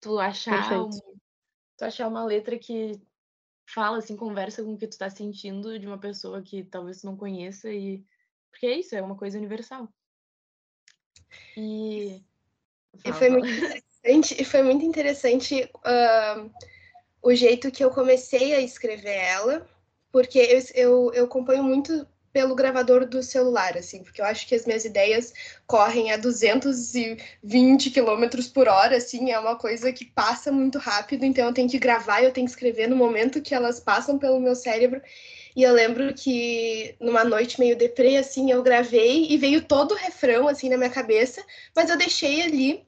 tu 0.00 0.18
achar, 0.18 0.82
um, 0.82 0.90
tu 0.90 1.84
achar 1.84 2.08
uma 2.08 2.24
letra 2.24 2.58
que 2.58 3.00
fala, 3.64 3.98
assim, 3.98 4.16
conversa 4.16 4.62
com 4.62 4.74
o 4.74 4.78
que 4.78 4.88
tu 4.88 4.98
tá 4.98 5.08
sentindo 5.08 5.78
de 5.78 5.86
uma 5.86 5.98
pessoa 5.98 6.42
que 6.42 6.64
talvez 6.64 7.00
tu 7.00 7.06
não 7.06 7.16
conheça 7.16 7.70
e... 7.72 8.04
Porque 8.50 8.66
é 8.66 8.78
isso, 8.78 8.96
é 8.96 9.02
uma 9.02 9.16
coisa 9.16 9.38
universal. 9.38 9.88
E... 11.56 12.24
Fala, 13.02 13.14
e 13.14 13.18
foi 13.18 13.28
fala. 13.28 13.38
muito 13.38 13.64
interessante, 13.64 14.42
e 14.42 14.44
foi 14.44 14.62
muito 14.62 14.84
interessante 14.84 15.70
uh, 15.76 16.50
o 17.22 17.34
jeito 17.34 17.70
que 17.70 17.84
eu 17.84 17.90
comecei 17.90 18.54
a 18.54 18.60
escrever 18.60 19.16
ela, 19.16 19.68
porque 20.10 20.38
eu, 20.38 20.62
eu, 20.74 21.12
eu 21.12 21.24
acompanho 21.26 21.62
muito 21.62 22.06
pelo 22.36 22.54
gravador 22.54 23.06
do 23.06 23.22
celular, 23.22 23.78
assim, 23.78 24.02
porque 24.02 24.20
eu 24.20 24.26
acho 24.26 24.46
que 24.46 24.54
as 24.54 24.66
minhas 24.66 24.84
ideias 24.84 25.32
correm 25.66 26.12
a 26.12 26.18
220 26.18 27.90
km 27.90 28.26
por 28.52 28.68
hora, 28.68 28.98
assim, 28.98 29.30
é 29.30 29.38
uma 29.38 29.56
coisa 29.56 29.90
que 29.90 30.04
passa 30.04 30.52
muito 30.52 30.76
rápido, 30.78 31.24
então 31.24 31.46
eu 31.46 31.54
tenho 31.54 31.66
que 31.66 31.78
gravar, 31.78 32.22
eu 32.22 32.30
tenho 32.30 32.46
que 32.46 32.50
escrever 32.50 32.88
no 32.88 32.94
momento 32.94 33.40
que 33.40 33.54
elas 33.54 33.80
passam 33.80 34.18
pelo 34.18 34.38
meu 34.38 34.54
cérebro. 34.54 35.00
E 35.56 35.62
eu 35.62 35.72
lembro 35.72 36.12
que 36.12 36.94
numa 37.00 37.24
noite 37.24 37.58
meio 37.58 37.74
deprê, 37.74 38.18
assim, 38.18 38.52
eu 38.52 38.62
gravei 38.62 39.28
e 39.30 39.38
veio 39.38 39.62
todo 39.62 39.92
o 39.92 39.96
refrão, 39.96 40.46
assim, 40.46 40.68
na 40.68 40.76
minha 40.76 40.90
cabeça, 40.90 41.42
mas 41.74 41.88
eu 41.88 41.96
deixei 41.96 42.42
ali. 42.42 42.84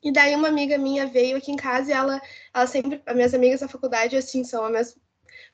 E 0.00 0.12
daí 0.12 0.32
uma 0.36 0.46
amiga 0.46 0.78
minha 0.78 1.08
veio 1.08 1.36
aqui 1.36 1.50
em 1.50 1.56
casa 1.56 1.90
e 1.90 1.92
ela, 1.92 2.22
ela 2.54 2.66
sempre, 2.68 3.02
as 3.04 3.16
minhas 3.16 3.34
amigas 3.34 3.58
da 3.58 3.66
faculdade, 3.66 4.16
assim, 4.16 4.44
são 4.44 4.64
as 4.64 4.70
minhas 4.70 4.96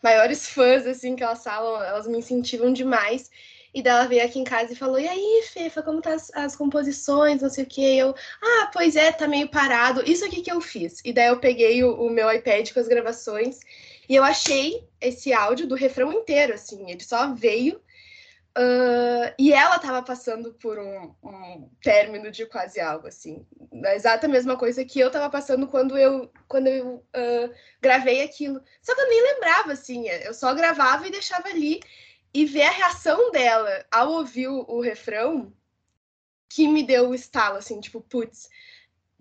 maiores 0.03 0.49
fãs, 0.49 0.87
assim, 0.87 1.15
que 1.17 1.23
elas 1.23 1.43
falam, 1.43 1.83
elas 1.83 2.07
me 2.07 2.19
incentivam 2.19 2.73
demais. 2.73 3.31
E 3.75 3.83
daí 3.83 3.93
ela 3.93 4.07
veio 4.07 4.25
aqui 4.25 4.39
em 4.39 4.45
casa 4.45 4.73
e 4.73 4.77
falou: 4.77 4.99
E 4.99 5.09
aí, 5.09 5.45
Fefa, 5.51 5.83
como 5.83 6.03
tá 6.03 6.13
as, 6.15 6.31
as 6.35 6.57
composições? 6.57 7.41
Não 7.41 7.49
sei 7.49 7.65
o 7.65 7.67
quê. 7.67 7.95
E 7.95 7.99
eu, 7.99 8.15
ah, 8.43 8.71
pois 8.73 8.97
é, 8.97 9.11
tá 9.13 9.27
meio 9.27 9.49
parado. 9.49 10.03
Isso 10.05 10.25
aqui 10.25 10.43
que 10.43 10.53
eu 10.53 10.61
fiz. 10.61 11.01
E 11.05 11.13
daí 11.13 11.29
eu 11.29 11.39
peguei 11.41 11.83
o, 11.83 11.95
o 11.95 12.11
meu 12.11 12.31
iPad 12.31 12.71
com 12.71 12.81
as 12.81 12.89
gravações 12.89 13.61
e 14.09 14.15
eu 14.15 14.23
achei 14.23 14.87
esse 15.01 15.33
áudio 15.33 15.67
do 15.67 15.75
refrão 15.75 16.13
inteiro, 16.13 16.53
assim. 16.53 16.91
Ele 16.91 17.03
só 17.03 17.33
veio 17.33 17.81
Uh, 18.57 19.33
e 19.39 19.51
ela 19.51 19.77
estava 19.77 20.03
passando 20.03 20.53
por 20.55 20.79
um, 20.79 21.15
um, 21.25 21.71
término 21.83 22.31
de 22.31 22.45
quase 22.45 22.81
algo, 22.81 23.07
assim. 23.07 23.47
A 23.85 23.95
exata 23.95 24.29
mesma 24.29 24.59
coisa 24.59 24.85
que 24.85 25.01
eu 25.01 25.07
estava 25.07 25.31
passando 25.31 25.67
quando 25.67 25.97
eu, 25.97 26.31
quando 26.47 26.67
eu 26.67 26.97
uh, 26.97 27.55
gravei 27.81 28.23
aquilo. 28.23 28.63
Só 28.83 28.95
que 28.95 29.01
eu 29.01 29.09
nem 29.09 29.23
lembrava, 29.23 29.73
assim. 29.73 30.09
Eu 30.09 30.35
só 30.35 30.55
gravava 30.55 31.07
e 31.07 31.11
deixava 31.11 31.49
ali. 31.49 31.81
E 32.35 32.45
ver 32.45 32.63
a 32.63 32.71
reação 32.71 33.31
dela 33.31 33.85
ao 33.91 34.13
ouvir 34.13 34.49
o, 34.49 34.65
o 34.69 34.81
refrão 34.81 35.53
que 36.49 36.69
me 36.69 36.83
deu 36.83 37.09
o 37.09 37.15
estalo, 37.15 37.57
assim, 37.57 37.81
tipo, 37.81 38.01
putz, 38.03 38.49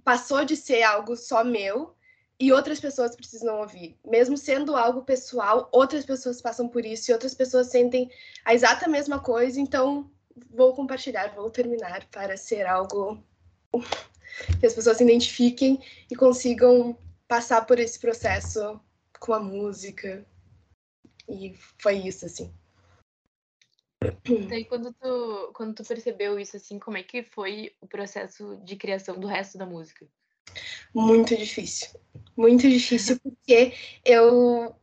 passou 0.04 0.44
de 0.44 0.58
ser 0.58 0.84
algo 0.84 1.16
só 1.16 1.44
meu 1.44 1.96
e 2.42 2.52
outras 2.52 2.80
pessoas 2.80 3.16
precisam 3.16 3.60
ouvir. 3.60 3.96
Mesmo 4.04 4.36
sendo 4.36 4.76
algo 4.76 5.04
pessoal, 5.04 5.70
outras 5.72 6.04
pessoas 6.04 6.42
passam 6.42 6.68
por 6.68 6.84
isso 6.84 7.12
e 7.12 7.14
outras 7.14 7.36
pessoas 7.36 7.68
sentem 7.68 8.10
a 8.44 8.52
exata 8.52 8.90
mesma 8.90 9.20
coisa, 9.20 9.62
então 9.62 10.10
vou 10.50 10.74
compartilhar, 10.74 11.36
vou 11.36 11.52
terminar 11.52 12.08
para 12.10 12.36
ser 12.36 12.66
algo 12.66 13.24
que 14.60 14.66
as 14.66 14.74
pessoas 14.74 14.98
se 14.98 15.04
identifiquem 15.04 15.80
e 16.10 16.16
consigam 16.16 16.98
passar 17.28 17.64
por 17.68 17.78
esse 17.78 18.00
processo 18.00 18.82
com 19.20 19.34
a 19.34 19.40
música. 19.40 20.26
E 21.30 21.54
foi 21.78 21.98
isso, 21.98 22.26
assim. 22.26 22.52
Daí 24.50 24.66
quando 24.66 24.92
tu, 24.94 25.52
quando 25.54 25.76
tu 25.76 25.84
percebeu 25.84 26.40
isso, 26.40 26.58
assim, 26.58 26.80
como 26.80 26.98
é 26.98 27.04
que 27.04 27.22
foi 27.22 27.76
o 27.80 27.86
processo 27.86 28.60
de 28.64 28.76
criação 28.76 29.20
do 29.20 29.28
resto 29.28 29.60
da 29.60 29.66
música? 29.68 30.08
Muito 30.94 31.36
difícil. 31.36 31.90
Muito 32.36 32.68
difícil, 32.68 33.20
porque 33.22 33.74
eu 34.06 34.76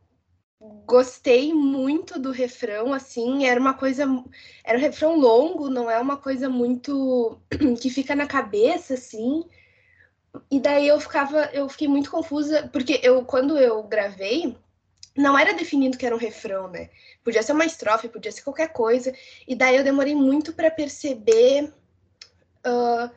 gostei 0.85 1.53
muito 1.53 2.19
do 2.19 2.31
refrão, 2.31 2.93
assim, 2.93 3.45
era 3.45 3.59
uma 3.59 3.73
coisa. 3.73 4.03
Era 4.63 4.77
um 4.77 4.81
refrão 4.81 5.17
longo, 5.17 5.69
não 5.69 5.89
é 5.89 5.99
uma 5.99 6.17
coisa 6.17 6.49
muito. 6.49 7.39
que 7.81 7.89
fica 7.89 8.15
na 8.15 8.27
cabeça, 8.27 8.95
assim. 8.95 9.43
E 10.51 10.59
daí 10.59 10.87
eu 10.87 10.99
ficava, 10.99 11.45
eu 11.53 11.67
fiquei 11.69 11.87
muito 11.87 12.11
confusa, 12.11 12.69
porque 12.71 12.99
eu, 13.03 13.25
quando 13.25 13.57
eu 13.57 13.81
gravei, 13.83 14.55
não 15.17 15.37
era 15.37 15.53
definido 15.53 15.97
que 15.97 16.05
era 16.05 16.15
um 16.15 16.19
refrão, 16.19 16.67
né? 16.67 16.89
Podia 17.23 17.41
ser 17.43 17.53
uma 17.53 17.65
estrofe, 17.65 18.07
podia 18.09 18.31
ser 18.31 18.43
qualquer 18.43 18.71
coisa. 18.71 19.13
E 19.47 19.55
daí 19.55 19.75
eu 19.75 19.83
demorei 19.83 20.15
muito 20.15 20.53
para 20.53 20.71
perceber. 20.71 21.73
Uh, 22.65 23.09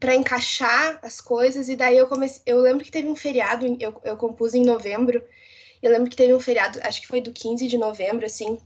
para 0.00 0.14
encaixar 0.14 0.98
as 1.02 1.20
coisas, 1.20 1.68
e 1.68 1.76
daí 1.76 1.98
eu 1.98 2.08
comecei. 2.08 2.42
Eu 2.46 2.58
lembro 2.58 2.82
que 2.82 2.90
teve 2.90 3.06
um 3.06 3.14
feriado, 3.14 3.66
eu, 3.78 4.00
eu 4.02 4.16
compus 4.16 4.54
em 4.54 4.64
novembro. 4.64 5.22
Eu 5.82 5.92
lembro 5.92 6.10
que 6.10 6.16
teve 6.16 6.34
um 6.34 6.40
feriado, 6.40 6.80
acho 6.82 7.02
que 7.02 7.06
foi 7.06 7.20
do 7.20 7.32
15 7.32 7.68
de 7.68 7.76
novembro, 7.76 8.24
assim. 8.24 8.58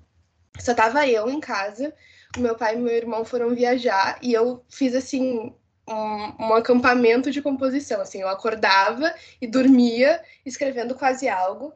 Só 0.60 0.72
tava 0.72 1.06
eu 1.08 1.28
em 1.28 1.40
casa, 1.40 1.92
o 2.36 2.40
meu 2.40 2.54
pai 2.54 2.76
e 2.76 2.78
meu 2.78 2.94
irmão 2.94 3.24
foram 3.24 3.54
viajar, 3.54 4.18
e 4.22 4.32
eu 4.32 4.64
fiz 4.70 4.94
assim. 4.94 5.52
Um, 5.86 6.46
um 6.46 6.54
acampamento 6.54 7.30
de 7.30 7.42
composição, 7.42 8.00
assim, 8.00 8.22
eu 8.22 8.28
acordava 8.28 9.14
e 9.38 9.46
dormia 9.46 10.18
escrevendo 10.46 10.94
quase 10.94 11.28
algo, 11.28 11.74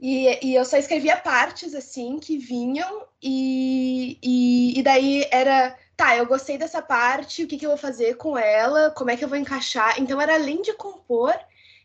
e, 0.00 0.44
e, 0.44 0.54
eu 0.56 0.64
só 0.64 0.76
escrevia 0.76 1.16
partes 1.16 1.72
assim 1.72 2.18
que 2.18 2.36
vinham, 2.36 3.06
e, 3.22 4.18
e, 4.20 4.76
e, 4.80 4.82
daí 4.82 5.24
era 5.30 5.76
tá, 5.96 6.16
eu 6.16 6.26
gostei 6.26 6.58
dessa 6.58 6.82
parte, 6.82 7.44
o 7.44 7.48
que, 7.48 7.56
que 7.56 7.66
eu 7.66 7.70
vou 7.70 7.78
fazer 7.78 8.16
com 8.16 8.36
ela, 8.36 8.90
como 8.90 9.10
é 9.10 9.16
que 9.16 9.24
eu 9.24 9.28
vou 9.28 9.38
encaixar. 9.38 10.00
Então, 10.00 10.20
era 10.20 10.34
além 10.34 10.62
de 10.62 10.72
compor, 10.74 11.34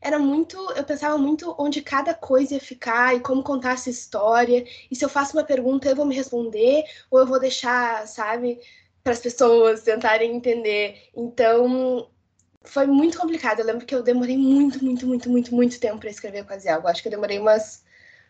era 0.02 0.18
muito, 0.18 0.58
eu 0.76 0.84
pensava 0.84 1.18
muito 1.18 1.56
onde 1.60 1.82
cada 1.82 2.14
coisa 2.14 2.56
ia 2.56 2.60
ficar 2.60 3.16
e 3.16 3.20
como 3.20 3.44
contar 3.44 3.74
essa 3.74 3.90
história. 3.90 4.66
E 4.90 4.96
se 4.96 5.04
eu 5.04 5.10
faço 5.10 5.38
uma 5.38 5.44
pergunta, 5.44 5.90
eu 5.90 5.96
vou 5.96 6.06
me 6.06 6.16
responder 6.16 6.84
ou 7.12 7.20
eu 7.20 7.28
vou 7.28 7.40
deixar, 7.40 8.08
sabe, 8.08 8.60
para 9.04 9.14
as 9.14 9.20
pessoas 9.20 9.84
tentarem 9.84 10.36
entender. 10.36 11.10
Então, 11.16 12.10
foi 12.64 12.88
muito 12.88 13.18
complicado. 13.20 13.60
Eu 13.60 13.66
lembro 13.66 13.86
que 13.86 13.94
eu 13.96 14.04
demorei 14.04 14.38
muito, 14.38 14.84
muito, 14.84 15.06
muito, 15.08 15.30
muito, 15.30 15.56
muito 15.56 15.80
tempo 15.80 16.00
para 16.00 16.10
escrever 16.10 16.46
quase 16.46 16.70
algo. 16.70 16.88
Acho 16.88 17.02
que 17.02 17.08
eu 17.08 17.12
demorei 17.12 17.40
umas 17.40 17.84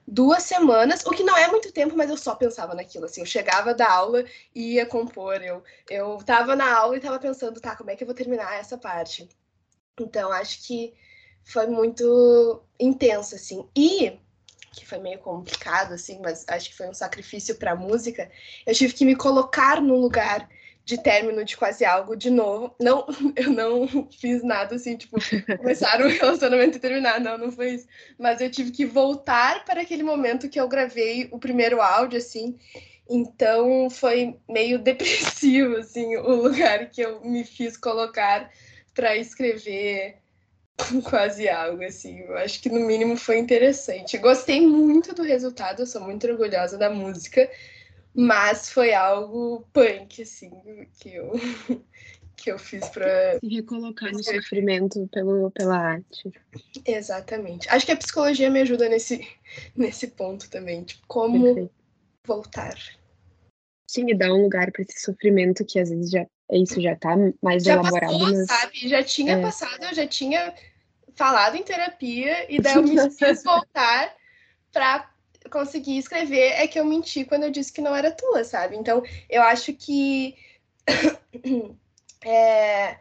duas 0.09 0.43
semanas, 0.43 1.05
o 1.05 1.11
que 1.11 1.23
não 1.23 1.37
é 1.37 1.47
muito 1.47 1.71
tempo, 1.71 1.95
mas 1.95 2.09
eu 2.09 2.17
só 2.17 2.33
pensava 2.33 2.73
naquilo, 2.73 3.05
assim, 3.05 3.21
eu 3.21 3.27
chegava 3.27 3.73
da 3.73 3.89
aula 3.89 4.25
e 4.55 4.73
ia 4.73 4.85
compor, 4.85 5.41
eu, 5.43 5.63
eu 5.89 6.17
tava 6.25 6.55
na 6.55 6.73
aula 6.73 6.97
e 6.97 6.99
tava 6.99 7.19
pensando, 7.19 7.61
tá, 7.61 7.75
como 7.75 7.91
é 7.91 7.95
que 7.95 8.03
eu 8.03 8.07
vou 8.07 8.15
terminar 8.15 8.59
essa 8.59 8.77
parte? 8.77 9.29
Então, 9.99 10.31
acho 10.31 10.65
que 10.65 10.93
foi 11.43 11.67
muito 11.67 12.63
intenso, 12.79 13.35
assim. 13.35 13.67
E, 13.75 14.19
que 14.71 14.85
foi 14.85 14.97
meio 14.97 15.19
complicado, 15.19 15.93
assim, 15.93 16.19
mas 16.21 16.45
acho 16.47 16.69
que 16.69 16.77
foi 16.77 16.87
um 16.87 16.93
sacrifício 16.93 17.55
para 17.55 17.73
a 17.73 17.75
música, 17.75 18.31
eu 18.65 18.73
tive 18.73 18.93
que 18.93 19.05
me 19.05 19.15
colocar 19.15 19.81
no 19.81 19.95
lugar 19.95 20.49
de 20.89 20.97
término 20.97 21.45
de 21.45 21.55
quase 21.55 21.85
algo 21.85 22.15
de 22.15 22.31
novo. 22.31 22.75
Não, 22.81 23.05
eu 23.37 23.51
não 23.51 24.09
fiz 24.09 24.43
nada 24.43 24.75
assim, 24.75 24.97
tipo, 24.97 25.17
começar 25.57 26.01
um 26.01 26.07
relacionamento 26.07 26.77
e 26.77 26.81
terminar, 26.81 27.19
não, 27.19 27.37
não 27.37 27.51
foi 27.51 27.75
isso. 27.75 27.87
Mas 28.17 28.41
eu 28.41 28.49
tive 28.49 28.71
que 28.71 28.85
voltar 28.85 29.63
para 29.65 29.81
aquele 29.81 30.01
momento 30.01 30.49
que 30.49 30.59
eu 30.59 30.67
gravei 30.67 31.29
o 31.31 31.37
primeiro 31.37 31.79
áudio, 31.79 32.17
assim. 32.17 32.57
Então 33.07 33.87
foi 33.91 34.39
meio 34.49 34.79
depressivo, 34.81 35.77
assim, 35.77 36.17
o 36.17 36.41
lugar 36.41 36.89
que 36.89 37.01
eu 37.01 37.21
me 37.21 37.43
fiz 37.43 37.77
colocar 37.77 38.49
para 38.95 39.15
escrever 39.15 40.17
quase 41.07 41.47
algo, 41.47 41.83
assim. 41.83 42.21
Eu 42.21 42.35
acho 42.35 42.59
que 42.59 42.69
no 42.69 42.79
mínimo 42.79 43.15
foi 43.15 43.37
interessante. 43.37 44.17
Gostei 44.17 44.59
muito 44.59 45.13
do 45.13 45.21
resultado, 45.21 45.83
eu 45.83 45.85
sou 45.85 46.01
muito 46.01 46.25
orgulhosa 46.25 46.79
da 46.79 46.89
música, 46.89 47.47
mas 48.19 48.69
foi 48.69 48.93
algo 48.93 49.65
punk, 49.71 50.23
assim, 50.23 50.51
que 50.99 51.15
eu, 51.15 51.31
que 52.35 52.51
eu 52.51 52.59
fiz 52.59 52.85
para 52.89 53.39
Se 53.39 53.47
recolocar 53.47 54.11
no 54.11 54.21
sofrimento 54.21 55.07
pelo, 55.07 55.49
pela 55.51 55.77
arte. 55.77 56.29
Exatamente. 56.85 57.69
Acho 57.69 57.85
que 57.85 57.93
a 57.93 57.97
psicologia 57.97 58.49
me 58.49 58.59
ajuda 58.59 58.89
nesse, 58.89 59.25
nesse 59.73 60.07
ponto 60.07 60.49
também, 60.49 60.83
tipo, 60.83 61.07
como 61.07 61.41
Perfeito. 61.41 61.71
voltar. 62.27 62.75
Sim, 63.89 64.09
e 64.09 64.13
dar 64.13 64.33
um 64.33 64.43
lugar 64.43 64.69
para 64.73 64.81
esse 64.81 64.99
sofrimento 64.99 65.63
que 65.65 65.79
às 65.79 65.89
vezes 65.89 66.11
já 66.11 66.25
isso 66.51 66.81
já 66.81 66.97
tá 66.97 67.15
mais 67.41 67.63
já 67.63 67.73
elaborado. 67.73 68.19
Passou, 68.19 68.33
mas... 68.33 68.47
sabe? 68.47 68.89
Já 68.89 69.01
tinha 69.01 69.37
é. 69.37 69.41
passado, 69.41 69.81
eu 69.85 69.93
já 69.93 70.05
tinha 70.05 70.53
falado 71.15 71.55
em 71.55 71.63
terapia 71.63 72.53
e 72.53 72.59
daí 72.61 72.75
eu 72.75 72.83
me 72.83 73.09
fiz 73.11 73.43
voltar 73.43 74.13
para 74.73 75.09
conseguir 75.51 75.97
escrever. 75.97 76.53
É 76.53 76.67
que 76.67 76.79
eu 76.79 76.85
menti 76.85 77.25
quando 77.25 77.43
eu 77.43 77.51
disse 77.51 77.71
que 77.71 77.81
não 77.81 77.95
era 77.95 78.11
tua, 78.11 78.43
sabe? 78.43 78.75
Então, 78.75 79.03
eu 79.29 79.41
acho 79.41 79.73
que 79.73 80.35
é... 82.25 82.99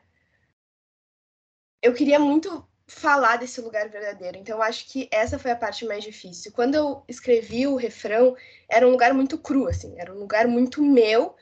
eu 1.82 1.94
queria 1.94 2.18
muito 2.18 2.66
falar 2.86 3.36
desse 3.36 3.60
lugar 3.60 3.88
verdadeiro. 3.88 4.38
Então, 4.38 4.56
eu 4.56 4.62
acho 4.62 4.86
que 4.86 5.08
essa 5.10 5.38
foi 5.38 5.50
a 5.50 5.56
parte 5.56 5.84
mais 5.84 6.02
difícil. 6.04 6.52
Quando 6.52 6.74
eu 6.74 7.04
escrevi 7.08 7.66
o 7.66 7.76
refrão, 7.76 8.36
era 8.68 8.86
um 8.86 8.90
lugar 8.90 9.12
muito 9.14 9.38
cru, 9.38 9.68
assim, 9.68 9.94
era 9.98 10.12
um 10.12 10.18
lugar 10.18 10.46
muito 10.46 10.82
meu. 10.82 11.36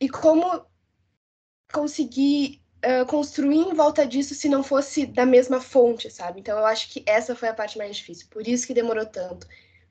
E 0.00 0.08
como 0.08 0.66
conseguir 1.72 2.62
uh, 2.84 3.06
construir 3.06 3.58
em 3.58 3.74
volta 3.74 4.06
disso 4.06 4.34
se 4.34 4.48
não 4.48 4.62
fosse 4.62 5.06
da 5.06 5.26
mesma 5.26 5.60
fonte, 5.60 6.10
sabe? 6.10 6.40
Então 6.40 6.58
eu 6.58 6.66
acho 6.66 6.90
que 6.90 7.02
essa 7.06 7.34
foi 7.34 7.48
a 7.48 7.54
parte 7.54 7.78
mais 7.78 7.96
difícil. 7.96 8.26
Por 8.30 8.46
isso 8.46 8.66
que 8.66 8.74
demorou 8.74 9.06
tanto. 9.06 9.46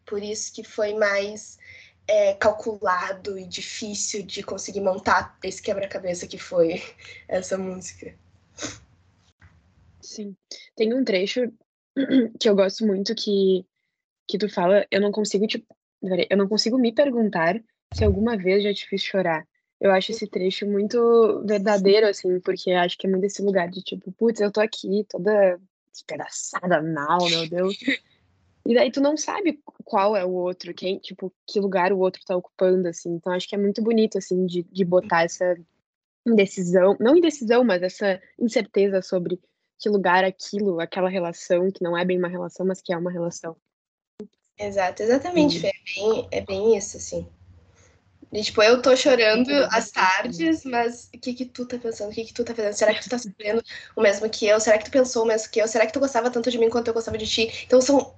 Por 0.06 0.22
isso 0.22 0.54
que 0.54 0.64
foi 0.64 0.94
mais 0.94 1.58
é, 2.08 2.34
calculado 2.34 3.38
e 3.38 3.46
difícil 3.46 4.24
de 4.24 4.44
conseguir 4.44 4.82
montar 4.82 5.38
esse 5.44 5.62
quebra-cabeça 5.62 6.28
que 6.28 6.38
foi 6.38 6.82
essa 7.28 7.58
música. 7.58 8.14
Sim. 10.02 10.36
Tem 10.76 10.94
um 10.94 11.04
trecho 11.04 11.52
que 12.40 12.48
eu 12.48 12.56
gosto 12.56 12.86
muito 12.86 13.16
que, 13.16 13.66
que 14.28 14.38
tu 14.38 14.48
fala, 14.48 14.86
eu 14.92 15.02
não 15.02 15.12
consigo 15.12 15.48
te, 15.48 15.66
eu 16.30 16.38
não 16.38 16.48
consigo 16.48 16.78
me 16.78 16.94
perguntar 16.94 17.60
se 17.92 18.04
alguma 18.04 18.38
vez 18.38 18.64
já 18.64 18.74
te 18.74 18.88
fiz 18.88 19.02
chorar. 19.02 19.48
Eu 19.80 19.92
acho 19.92 20.12
esse 20.12 20.28
trecho 20.28 20.66
muito 20.66 21.44
verdadeiro, 21.46 22.08
assim, 22.08 22.40
porque 22.40 22.72
acho 22.72 22.98
que 22.98 23.08
é 23.08 23.10
muito 23.10 23.26
esse 23.26 23.42
lugar 23.42 23.70
de 23.70 23.82
tipo, 23.82 24.12
putz, 24.14 24.40
eu 24.40 24.52
tô 24.52 24.62
aqui 24.62 25.06
toda 25.10 25.60
despedaçada, 25.92 26.82
mal, 26.82 27.20
meu 27.30 27.50
Deus. 27.50 27.78
E 28.68 28.74
daí 28.74 28.92
tu 28.92 29.00
não 29.00 29.16
sabe 29.16 29.62
qual 29.84 30.16
é 30.16 30.26
o 30.26 30.32
outro, 30.32 30.74
quem, 30.74 30.98
tipo, 30.98 31.32
que 31.46 31.60
lugar 31.60 31.94
o 31.94 32.00
outro 32.00 32.22
tá 32.26 32.36
ocupando, 32.36 32.88
assim. 32.88 33.14
Então 33.14 33.32
acho 33.32 33.48
que 33.48 33.56
é 33.56 33.60
muito 33.60 33.82
bonito, 33.82 34.18
assim, 34.18 34.46
de, 34.46 34.64
de 34.64 34.84
botar 34.84 35.24
essa 35.24 35.56
indecisão, 36.26 36.98
não 37.00 37.16
indecisão, 37.16 37.64
mas 37.64 37.84
essa 37.84 38.20
incerteza 38.40 39.02
sobre 39.02 39.40
que 39.78 39.90
lugar 39.90 40.24
aquilo, 40.24 40.80
aquela 40.80 41.10
relação, 41.10 41.70
que 41.70 41.84
não 41.84 41.96
é 41.96 42.04
bem 42.04 42.18
uma 42.18 42.28
relação, 42.28 42.66
mas 42.66 42.82
que 42.82 42.92
é 42.92 42.98
uma 42.98 43.12
relação. 43.12 43.56
Exato, 44.58 45.04
exatamente, 45.04 45.60
Fê. 45.60 45.68
É 45.68 45.72
bem, 45.96 46.28
é 46.32 46.42
bem 46.42 46.78
isso, 46.78 46.98
assim. 46.98 47.28
E, 48.32 48.42
tipo, 48.42 48.64
eu 48.64 48.82
tô 48.82 48.96
chorando 48.96 49.52
às 49.72 49.92
tardes, 49.92 50.66
mas 50.66 51.10
o 51.14 51.20
que 51.20 51.34
que 51.34 51.46
tu 51.46 51.66
tá 51.66 51.78
pensando? 51.78 52.10
O 52.10 52.14
que 52.14 52.26
que 52.26 52.34
tu 52.34 52.44
tá 52.44 52.56
fazendo? 52.56 52.74
Será 52.74 52.94
que 52.94 53.04
tu 53.04 53.10
tá 53.10 53.20
sofrendo 53.20 53.62
o 53.96 54.02
mesmo 54.02 54.30
que 54.30 54.48
eu? 54.48 54.60
Será 54.60 54.78
que 54.78 54.86
tu 54.86 54.92
pensou 54.92 55.24
o 55.24 55.28
mesmo 55.28 55.50
que 55.50 55.62
eu? 55.62 55.68
Será 55.68 55.86
que 55.86 55.94
tu 55.94 56.00
gostava 56.00 56.32
tanto 56.32 56.50
de 56.50 56.58
mim 56.58 56.70
quanto 56.70 56.88
eu 56.88 56.94
gostava 56.94 57.18
de 57.18 57.28
ti? 57.28 57.64
Então 57.66 57.80
são 57.80 58.16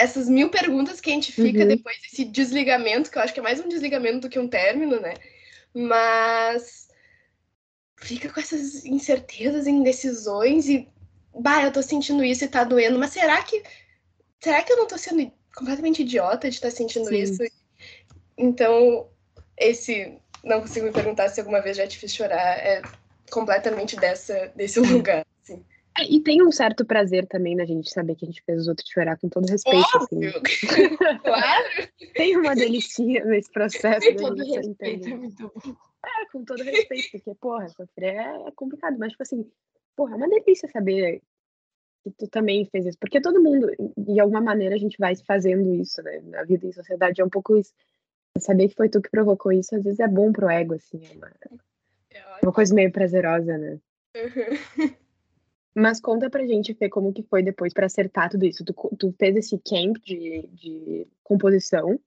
essas 0.00 0.28
mil 0.28 0.48
perguntas 0.48 1.00
que 1.00 1.10
a 1.10 1.14
gente 1.14 1.30
fica 1.30 1.60
uhum. 1.60 1.68
depois 1.68 2.00
desse 2.00 2.24
desligamento, 2.24 3.10
que 3.10 3.18
eu 3.18 3.22
acho 3.22 3.34
que 3.34 3.40
é 3.40 3.42
mais 3.42 3.60
um 3.60 3.68
desligamento 3.68 4.20
do 4.20 4.28
que 4.30 4.38
um 4.38 4.48
término, 4.48 4.98
né? 4.98 5.14
Mas 5.74 6.88
fica 7.96 8.32
com 8.32 8.40
essas 8.40 8.84
incertezas, 8.86 9.66
indecisões 9.66 10.68
e 10.68 10.88
bah, 11.38 11.62
eu 11.62 11.72
tô 11.72 11.82
sentindo 11.82 12.24
isso 12.24 12.44
e 12.44 12.48
tá 12.48 12.64
doendo, 12.64 12.98
mas 12.98 13.10
será 13.10 13.42
que 13.42 13.62
será 14.40 14.62
que 14.62 14.72
eu 14.72 14.78
não 14.78 14.86
tô 14.86 14.96
sendo 14.96 15.30
completamente 15.54 16.00
idiota 16.00 16.48
de 16.48 16.56
estar 16.56 16.70
tá 16.70 16.76
sentindo 16.76 17.08
Sim. 17.08 17.18
isso? 17.18 17.42
Então, 18.38 19.06
esse 19.58 20.18
não 20.42 20.62
consigo 20.62 20.86
me 20.86 20.92
perguntar 20.92 21.28
se 21.28 21.40
alguma 21.40 21.60
vez 21.60 21.76
já 21.76 21.86
te 21.86 21.98
fiz 21.98 22.14
chorar 22.14 22.58
é 22.58 22.80
completamente 23.30 23.96
dessa 23.96 24.50
desse 24.56 24.80
lugar 24.80 25.26
assim. 25.42 25.62
É, 26.00 26.10
e 26.10 26.20
tem 26.20 26.42
um 26.42 26.50
certo 26.50 26.84
prazer 26.84 27.26
também 27.26 27.54
na 27.54 27.64
gente 27.64 27.90
saber 27.90 28.14
que 28.14 28.24
a 28.24 28.28
gente 28.28 28.42
fez 28.42 28.62
os 28.62 28.68
outros 28.68 28.88
chorar 28.88 29.18
com 29.18 29.28
todo 29.28 29.46
respeito. 29.46 29.86
Assim. 29.96 30.20
claro! 31.22 31.88
tem 32.14 32.36
uma 32.36 32.54
delicinha 32.54 33.24
nesse 33.24 33.50
processo. 33.50 34.10
Com 34.14 34.16
todo 34.16 34.44
respeito, 34.44 35.08
é 35.08 35.14
muito 35.14 35.52
bom. 35.54 35.76
É, 36.04 36.26
com 36.32 36.44
todo 36.44 36.62
respeito, 36.62 37.10
porque, 37.12 37.34
porra, 37.34 37.68
sofrer 37.68 38.16
é 38.16 38.50
complicado, 38.56 38.96
mas, 38.98 39.12
tipo 39.12 39.22
assim, 39.22 39.46
porra, 39.94 40.14
é 40.14 40.16
uma 40.16 40.28
delícia 40.28 40.68
saber 40.70 41.20
que 42.02 42.10
tu 42.12 42.26
também 42.28 42.64
fez 42.64 42.86
isso, 42.86 42.98
porque 42.98 43.20
todo 43.20 43.42
mundo, 43.42 43.70
de 43.98 44.18
alguma 44.18 44.40
maneira, 44.40 44.74
a 44.74 44.78
gente 44.78 44.96
vai 44.98 45.14
fazendo 45.16 45.74
isso, 45.74 46.02
né? 46.02 46.22
Na 46.24 46.42
vida 46.44 46.66
em 46.66 46.72
sociedade 46.72 47.20
é 47.20 47.24
um 47.24 47.28
pouco 47.28 47.54
isso 47.58 47.74
saber 48.38 48.68
que 48.68 48.74
foi 48.74 48.88
tu 48.88 49.02
que 49.02 49.10
provocou 49.10 49.52
isso, 49.52 49.74
às 49.74 49.82
vezes 49.82 50.00
é 50.00 50.08
bom 50.08 50.32
pro 50.32 50.48
ego, 50.48 50.74
assim. 50.74 51.00
É 51.04 51.16
uma, 51.16 51.28
é 52.10 52.46
uma 52.46 52.52
coisa 52.52 52.74
meio 52.74 52.90
prazerosa, 52.90 53.58
né? 53.58 53.78
Uhum. 54.16 54.94
Mas 55.74 56.00
conta 56.00 56.28
pra 56.28 56.46
gente, 56.46 56.74
Fê, 56.74 56.88
como 56.88 57.12
que 57.12 57.22
foi 57.22 57.42
depois 57.42 57.72
para 57.72 57.86
acertar 57.86 58.28
tudo 58.28 58.44
isso. 58.44 58.64
Tu, 58.64 58.74
tu 58.98 59.14
fez 59.18 59.36
esse 59.36 59.58
camp 59.58 59.96
de, 60.04 60.48
de 60.52 61.06
composição, 61.22 61.98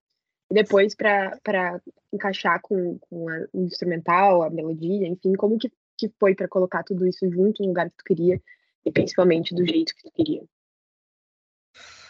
e 0.51 0.53
depois 0.53 0.93
para 0.95 1.81
encaixar 2.11 2.61
com, 2.61 2.97
com 2.99 3.29
a, 3.29 3.47
o 3.53 3.63
instrumental, 3.63 4.43
a 4.43 4.49
melodia, 4.49 5.07
enfim, 5.07 5.33
como 5.33 5.57
que, 5.57 5.71
que 5.97 6.09
foi 6.19 6.35
para 6.35 6.47
colocar 6.47 6.83
tudo 6.83 7.07
isso 7.07 7.29
junto 7.31 7.61
no 7.61 7.69
lugar 7.69 7.89
que 7.89 7.97
tu 7.97 8.03
queria, 8.03 8.41
e 8.85 8.91
principalmente 8.91 9.55
do 9.55 9.65
jeito 9.65 9.95
que 9.95 10.03
tu 10.03 10.11
queria? 10.11 10.43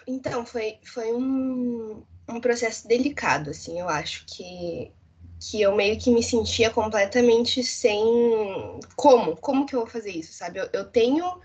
Então, 0.08 0.46
foi, 0.46 0.80
foi 0.84 1.14
um, 1.14 2.04
um 2.28 2.42
processo 2.42 2.88
delicado, 2.88 3.52
assim, 3.52 3.80
eu 3.80 3.88
acho 3.88 4.26
que 4.26 4.92
que 5.46 5.62
eu 5.62 5.76
meio 5.76 6.00
que 6.00 6.10
me 6.10 6.24
sentia 6.24 6.70
completamente 6.70 7.62
sem 7.64 8.02
como, 8.96 9.36
como 9.36 9.66
que 9.66 9.76
eu 9.76 9.82
vou 9.82 9.90
fazer 9.90 10.12
isso, 10.12 10.32
sabe? 10.32 10.60
Eu, 10.60 10.70
eu 10.72 10.86
tenho 10.86 11.42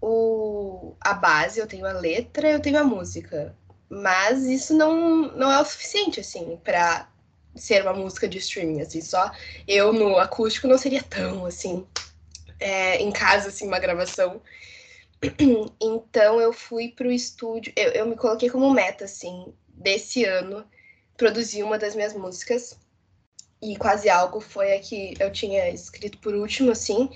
o, 0.00 0.96
a 1.00 1.14
base, 1.14 1.60
eu 1.60 1.66
tenho 1.68 1.86
a 1.86 1.92
letra, 1.92 2.50
eu 2.50 2.58
tenho 2.58 2.80
a 2.80 2.84
música, 2.84 3.56
mas 3.88 4.42
isso 4.44 4.74
não, 4.74 5.30
não 5.36 5.52
é 5.52 5.60
o 5.60 5.64
suficiente, 5.64 6.18
assim, 6.18 6.58
para 6.64 7.08
ser 7.54 7.82
uma 7.82 7.92
música 7.92 8.28
de 8.28 8.38
streaming, 8.38 8.80
assim, 8.80 9.00
só 9.00 9.30
eu 9.68 9.92
no 9.92 10.18
acústico 10.18 10.66
não 10.66 10.76
seria 10.76 11.02
tão, 11.02 11.46
assim, 11.46 11.86
é, 12.58 12.96
em 12.96 13.12
casa, 13.12 13.48
assim, 13.48 13.68
uma 13.68 13.78
gravação. 13.78 14.42
Então 15.80 16.40
eu 16.40 16.52
fui 16.52 16.88
pro 16.88 17.12
estúdio, 17.12 17.72
eu, 17.76 17.92
eu 17.92 18.06
me 18.06 18.16
coloquei 18.16 18.50
como 18.50 18.72
meta, 18.72 19.04
assim, 19.04 19.54
desse 19.68 20.24
ano 20.24 20.64
produzi 21.16 21.62
uma 21.62 21.78
das 21.78 21.94
minhas 21.94 22.14
músicas 22.14 22.81
e 23.62 23.76
quase 23.76 24.10
algo 24.10 24.40
foi 24.40 24.74
a 24.74 24.80
que 24.80 25.14
eu 25.20 25.30
tinha 25.30 25.70
escrito 25.70 26.18
por 26.18 26.34
último, 26.34 26.72
assim. 26.72 27.08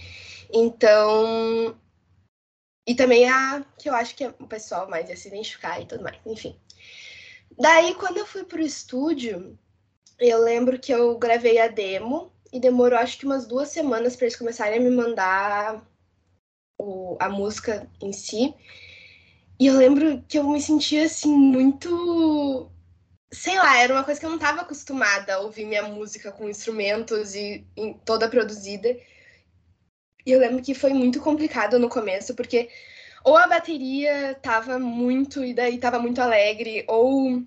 Então 0.53 1.77
e 2.87 2.95
também 2.95 3.29
a 3.29 3.65
que 3.77 3.89
eu 3.89 3.95
acho 3.95 4.15
que 4.15 4.25
é 4.25 4.29
o 4.39 4.47
pessoal 4.47 4.89
mais 4.89 5.09
ia 5.09 5.17
se 5.17 5.29
identificar 5.29 5.81
e 5.81 5.87
tudo 5.87 6.05
mais, 6.05 6.19
enfim. 6.25 6.57
Daí, 7.59 7.95
quando 7.95 8.19
eu 8.19 8.27
fui 8.27 8.45
pro 8.45 8.61
estúdio, 8.61 9.59
eu 10.19 10.41
lembro 10.41 10.79
que 10.79 10.93
eu 10.93 11.19
gravei 11.19 11.59
a 11.59 11.69
demo 11.69 12.33
e 12.53 12.61
demorou 12.61 12.99
acho 12.99 13.19
que 13.19 13.27
umas 13.27 13.47
duas 13.47 13.71
semanas 13.71 14.15
para 14.15 14.27
eles 14.27 14.37
começarem 14.37 14.79
a 14.79 14.83
me 14.83 14.91
mandar 14.91 15.85
o, 16.79 17.17
a 17.19 17.29
música 17.29 17.91
em 18.01 18.13
si. 18.13 18.55
E 19.59 19.67
eu 19.67 19.77
lembro 19.77 20.23
que 20.29 20.39
eu 20.39 20.45
me 20.45 20.61
sentia 20.61 21.07
assim 21.07 21.35
muito. 21.35 22.71
Sei 23.33 23.57
lá, 23.59 23.79
era 23.79 23.93
uma 23.93 24.05
coisa 24.05 24.21
que 24.21 24.27
eu 24.27 24.31
não 24.31 24.37
estava 24.37 24.63
acostumada 24.63 25.35
a 25.35 25.41
ouvir 25.41 25.65
minha 25.67 25.83
música 25.83 26.31
com 26.33 26.49
instrumentos 26.49 27.35
e, 27.35 27.65
toda 28.05 28.29
produzida. 28.29 28.97
E 30.25 30.33
eu 30.33 30.41
lembro 30.41 30.63
que 30.63 30.75
foi 30.75 30.93
muito 30.93 31.21
complicado 31.21 31.79
no 31.79 31.89
começo, 31.89 32.35
porque 32.35 32.69
ou 33.25 33.37
a 33.37 33.47
bateria 33.49 34.39
tava 34.41 34.79
muito, 34.79 35.45
e 35.45 35.53
daí 35.53 35.79
tava 35.79 35.99
muito 35.99 36.21
alegre, 36.21 36.85
ou. 36.89 37.43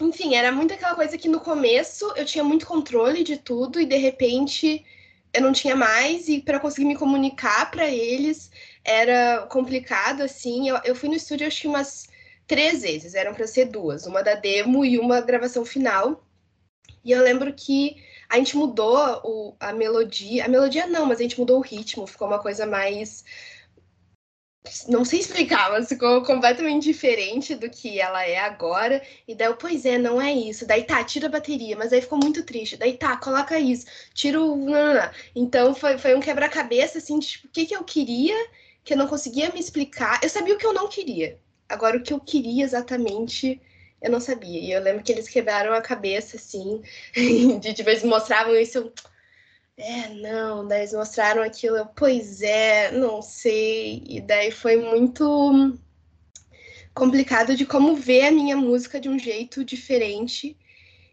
Enfim, 0.00 0.34
era 0.34 0.52
muito 0.52 0.74
aquela 0.74 0.94
coisa 0.94 1.16
que 1.16 1.28
no 1.28 1.40
começo 1.40 2.12
eu 2.16 2.26
tinha 2.26 2.44
muito 2.44 2.66
controle 2.66 3.24
de 3.24 3.38
tudo 3.38 3.80
e 3.80 3.86
de 3.86 3.96
repente 3.96 4.84
eu 5.32 5.40
não 5.42 5.52
tinha 5.52 5.74
mais, 5.74 6.28
e 6.28 6.40
para 6.42 6.60
conseguir 6.60 6.86
me 6.86 6.96
comunicar 6.96 7.70
para 7.70 7.88
eles 7.88 8.50
era 8.84 9.46
complicado, 9.50 10.22
assim. 10.22 10.68
Eu, 10.68 10.80
eu 10.84 10.94
fui 10.94 11.08
no 11.08 11.14
estúdio, 11.16 11.46
acho 11.46 11.62
que 11.62 11.68
umas 11.68 12.08
três 12.46 12.82
vezes, 12.82 13.14
eram 13.14 13.34
para 13.34 13.46
ser 13.46 13.66
duas, 13.66 14.06
uma 14.06 14.22
da 14.22 14.34
demo 14.34 14.84
e 14.84 14.98
uma 14.98 15.20
gravação 15.20 15.64
final. 15.64 16.24
E 17.04 17.12
eu 17.12 17.22
lembro 17.22 17.52
que 17.52 17.96
a 18.28 18.36
gente 18.36 18.56
mudou 18.56 18.96
o, 19.24 19.56
a 19.60 19.72
melodia, 19.72 20.44
a 20.44 20.48
melodia 20.48 20.86
não, 20.86 21.06
mas 21.06 21.18
a 21.20 21.22
gente 21.22 21.38
mudou 21.38 21.58
o 21.58 21.62
ritmo, 21.62 22.06
ficou 22.06 22.26
uma 22.26 22.38
coisa 22.38 22.66
mais. 22.66 23.24
Não 24.88 25.04
sei 25.04 25.20
explicar, 25.20 25.70
mas 25.70 25.88
ficou 25.88 26.24
completamente 26.24 26.82
diferente 26.82 27.54
do 27.54 27.70
que 27.70 28.00
ela 28.00 28.26
é 28.26 28.38
agora. 28.38 29.00
E 29.26 29.34
daí 29.34 29.46
eu, 29.46 29.56
pois 29.56 29.84
é, 29.86 29.96
não 29.96 30.20
é 30.20 30.32
isso. 30.32 30.66
Daí 30.66 30.82
tá, 30.82 31.04
tira 31.04 31.26
a 31.28 31.30
bateria, 31.30 31.76
mas 31.76 31.92
aí 31.92 32.02
ficou 32.02 32.18
muito 32.18 32.42
triste. 32.42 32.76
Daí 32.76 32.94
tá, 32.98 33.16
coloca 33.16 33.58
isso, 33.60 33.86
tira 34.12 34.40
o. 34.40 34.56
Não, 34.56 34.86
não, 34.86 34.94
não. 34.94 35.10
Então 35.36 35.74
foi, 35.74 35.98
foi 35.98 36.16
um 36.16 36.20
quebra-cabeça, 36.20 36.98
assim, 36.98 37.18
de 37.20 37.28
tipo, 37.28 37.46
o 37.46 37.50
que, 37.50 37.66
que 37.66 37.76
eu 37.76 37.84
queria, 37.84 38.34
que 38.82 38.94
eu 38.94 38.96
não 38.96 39.06
conseguia 39.06 39.50
me 39.52 39.60
explicar. 39.60 40.18
Eu 40.22 40.28
sabia 40.28 40.54
o 40.54 40.58
que 40.58 40.66
eu 40.66 40.74
não 40.74 40.88
queria. 40.88 41.38
Agora, 41.68 41.96
o 41.96 42.02
que 42.02 42.12
eu 42.12 42.20
queria 42.20 42.64
exatamente 42.64 43.60
eu 44.00 44.10
não 44.10 44.20
sabia. 44.20 44.60
E 44.60 44.70
eu 44.70 44.80
lembro 44.82 45.02
que 45.02 45.12
eles 45.12 45.28
quebraram 45.28 45.72
a 45.72 45.80
cabeça, 45.80 46.36
assim, 46.36 46.82
de 47.60 47.74
tipo, 47.74 47.90
eles 47.90 48.04
mostravam 48.04 48.54
isso. 48.56 48.78
Eu, 48.78 48.92
é, 49.78 50.08
não, 50.14 50.66
daí 50.66 50.80
eles 50.80 50.92
mostraram 50.92 51.42
aquilo, 51.42 51.76
eu, 51.76 51.86
pois 51.86 52.42
é, 52.42 52.90
não 52.92 53.22
sei. 53.22 54.02
E 54.08 54.20
daí 54.20 54.50
foi 54.50 54.76
muito 54.76 55.76
complicado 56.94 57.54
de 57.56 57.66
como 57.66 57.94
ver 57.94 58.26
a 58.26 58.30
minha 58.30 58.56
música 58.56 58.98
de 58.98 59.08
um 59.08 59.18
jeito 59.18 59.64
diferente 59.64 60.56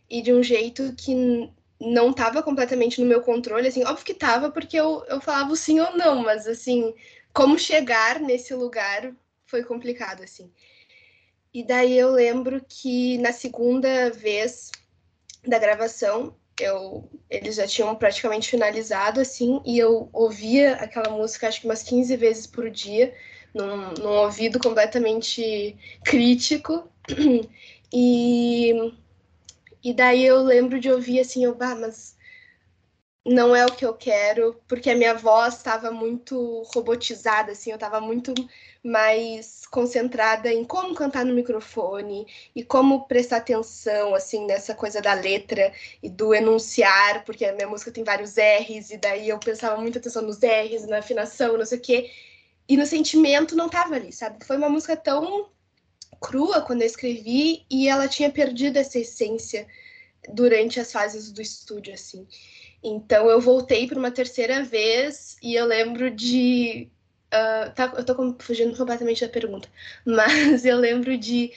e 0.10 0.22
de 0.22 0.34
um 0.34 0.42
jeito 0.42 0.94
que 0.96 1.50
não 1.80 2.12
estava 2.12 2.42
completamente 2.42 3.02
no 3.02 3.08
meu 3.08 3.22
controle, 3.22 3.68
assim, 3.68 3.84
óbvio 3.84 4.06
que 4.06 4.14
estava 4.14 4.50
porque 4.50 4.78
eu, 4.80 5.04
eu 5.10 5.20
falava 5.20 5.54
sim 5.56 5.80
ou 5.82 5.98
não, 5.98 6.24
mas 6.24 6.48
assim, 6.48 6.94
como 7.34 7.60
chegar 7.60 8.20
nesse 8.22 8.54
lugar 8.54 9.14
foi 9.54 9.64
complicado, 9.64 10.24
assim. 10.24 10.52
E 11.54 11.64
daí 11.64 11.96
eu 11.96 12.10
lembro 12.10 12.60
que 12.68 13.20
na 13.20 13.32
segunda 13.32 14.10
vez 14.10 14.72
da 15.48 15.60
gravação, 15.60 16.36
eu, 16.60 17.08
eles 17.30 17.58
já 17.58 17.68
tinham 17.68 17.96
praticamente 17.96 18.50
finalizado, 18.50 19.22
assim, 19.22 19.62
e 19.64 19.78
eu 19.78 20.10
ouvia 20.12 20.74
aquela 20.78 21.16
música 21.16 21.48
acho 21.48 21.62
que 21.62 21.68
umas 21.68 21.84
15 21.84 22.18
vezes 22.18 22.48
por 22.48 22.68
dia, 22.72 23.14
num, 23.54 23.94
num 23.94 24.18
ouvido 24.24 24.58
completamente 24.60 25.78
crítico. 26.04 26.90
E, 27.96 28.92
e 29.84 29.94
daí 29.94 30.26
eu 30.26 30.42
lembro 30.42 30.80
de 30.80 30.90
ouvir 30.90 31.20
assim, 31.20 31.46
eu, 31.46 31.54
bah, 31.54 31.76
mas 31.76 32.16
não 33.26 33.56
é 33.56 33.66
o 33.66 33.72
que 33.72 33.86
eu 33.86 33.94
quero, 33.94 34.62
porque 34.68 34.90
a 34.90 34.96
minha 34.96 35.14
voz 35.14 35.56
estava 35.56 35.90
muito 35.92 36.64
robotizada, 36.74 37.54
assim, 37.54 37.70
eu 37.72 37.76
estava 37.76 38.02
muito 38.02 38.34
mais 38.84 39.66
concentrada 39.68 40.52
em 40.52 40.66
como 40.66 40.94
cantar 40.94 41.26
no 41.26 41.34
microfone 41.34 42.28
e 42.54 42.64
como 42.64 43.08
prestar 43.08 43.38
atenção, 43.38 44.14
assim, 44.14 44.46
nessa 44.46 44.76
coisa 44.76 45.02
da 45.02 45.14
letra 45.14 45.72
e 46.02 46.10
do 46.10 46.34
enunciar, 46.34 47.24
porque 47.24 47.46
a 47.46 47.54
minha 47.54 47.68
música 47.68 47.92
tem 47.92 48.04
vários 48.04 48.36
R's, 48.36 48.92
e 48.92 48.98
daí 48.98 49.30
eu 49.30 49.40
prestava 49.40 49.80
muita 49.80 50.00
atenção 50.00 50.22
nos 50.22 50.40
R's, 50.40 50.86
na 50.86 50.98
afinação, 51.00 51.58
não 51.58 51.66
sei 51.66 51.78
o 51.78 51.82
quê, 51.82 52.12
e 52.68 52.76
no 52.76 52.86
sentimento 52.86 53.56
não 53.56 53.68
estava 53.68 53.96
ali, 53.96 54.12
sabe? 54.12 54.44
Foi 54.46 54.58
uma 54.58 54.70
música 54.70 54.98
tão 54.98 55.50
crua 56.20 56.62
quando 56.62 56.82
eu 56.82 56.88
escrevi 56.88 57.66
e 57.70 57.88
ela 57.88 58.08
tinha 58.08 58.30
perdido 58.30 58.78
essa 58.78 59.00
essência 59.00 59.68
durante 60.30 60.80
as 60.80 60.92
fases 60.92 61.32
do 61.32 61.42
estúdio, 61.42 61.94
assim. 61.94 62.28
Então 62.84 63.30
eu 63.30 63.40
voltei 63.40 63.88
para 63.88 63.98
uma 63.98 64.12
terceira 64.12 64.64
vez 64.64 65.38
e 65.42 65.56
eu 65.56 65.66
lembro 65.66 66.12
de. 66.12 66.90
Uh, 67.34 67.72
tá, 67.74 67.92
eu 67.98 68.04
tô 68.04 68.36
fugindo 68.40 68.78
completamente 68.78 69.26
da 69.26 69.32
pergunta, 69.32 69.70
mas 70.06 70.66
eu 70.66 70.78
lembro 70.78 71.18
de 71.18 71.52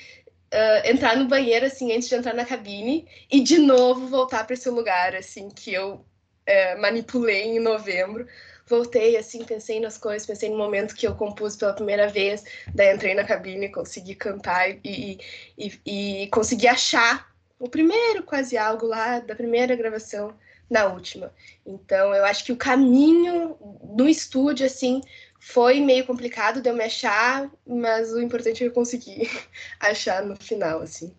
uh, 0.55 0.89
entrar 0.89 1.17
no 1.17 1.27
banheiro 1.27 1.67
assim 1.67 1.93
antes 1.93 2.09
de 2.09 2.15
entrar 2.15 2.33
na 2.33 2.47
cabine 2.47 3.07
e 3.31 3.41
de 3.41 3.59
novo 3.59 4.07
voltar 4.07 4.45
para 4.45 4.55
esse 4.55 4.71
lugar 4.71 5.15
assim 5.15 5.51
que 5.51 5.75
eu 5.75 5.95
uh, 5.95 6.81
manipulei 6.81 7.43
em 7.43 7.61
novembro. 7.61 8.27
Voltei 8.69 9.17
assim, 9.17 9.45
pensei 9.45 9.79
nas 9.79 9.97
coisas, 9.97 10.27
pensei 10.27 10.51
no 10.51 10.57
momento 10.57 10.95
que 10.97 11.07
eu 11.07 11.15
compus 11.15 11.55
pela 11.57 11.73
primeira 11.73 12.09
vez, 12.09 12.45
daí 12.75 12.93
entrei 12.93 13.15
na 13.15 13.23
cabine, 13.23 13.69
consegui 13.69 14.17
cantar 14.17 14.69
e, 14.85 15.21
e, 15.57 15.81
e 15.87 16.27
consegui 16.29 16.67
achar 16.67 17.31
o 17.61 17.69
primeiro 17.69 18.25
quase 18.25 18.59
algo 18.59 18.87
lá 18.87 19.21
da 19.21 19.37
primeira 19.37 19.77
gravação 19.77 20.35
na 20.71 20.87
última. 20.87 21.33
Então, 21.65 22.15
eu 22.15 22.25
acho 22.25 22.45
que 22.45 22.53
o 22.53 22.57
caminho 22.57 23.57
no 23.97 24.09
estúdio, 24.09 24.67
assim, 24.67 25.01
foi 25.41 25.81
meio 25.81 26.07
complicado 26.07 26.61
de 26.61 26.69
eu 26.69 26.75
me 26.75 26.85
achar, 26.85 27.51
mas 27.67 28.13
o 28.13 28.21
importante 28.21 28.57
é 28.57 28.59
que 28.59 28.65
eu 28.65 28.73
consegui 28.73 29.23
achar 29.81 30.25
no 30.25 30.37
final, 30.37 30.81
assim. 30.81 31.17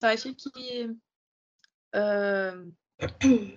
Tu 0.00 0.06
acha 0.06 0.34
que. 0.34 0.96
Uh... 1.94 2.72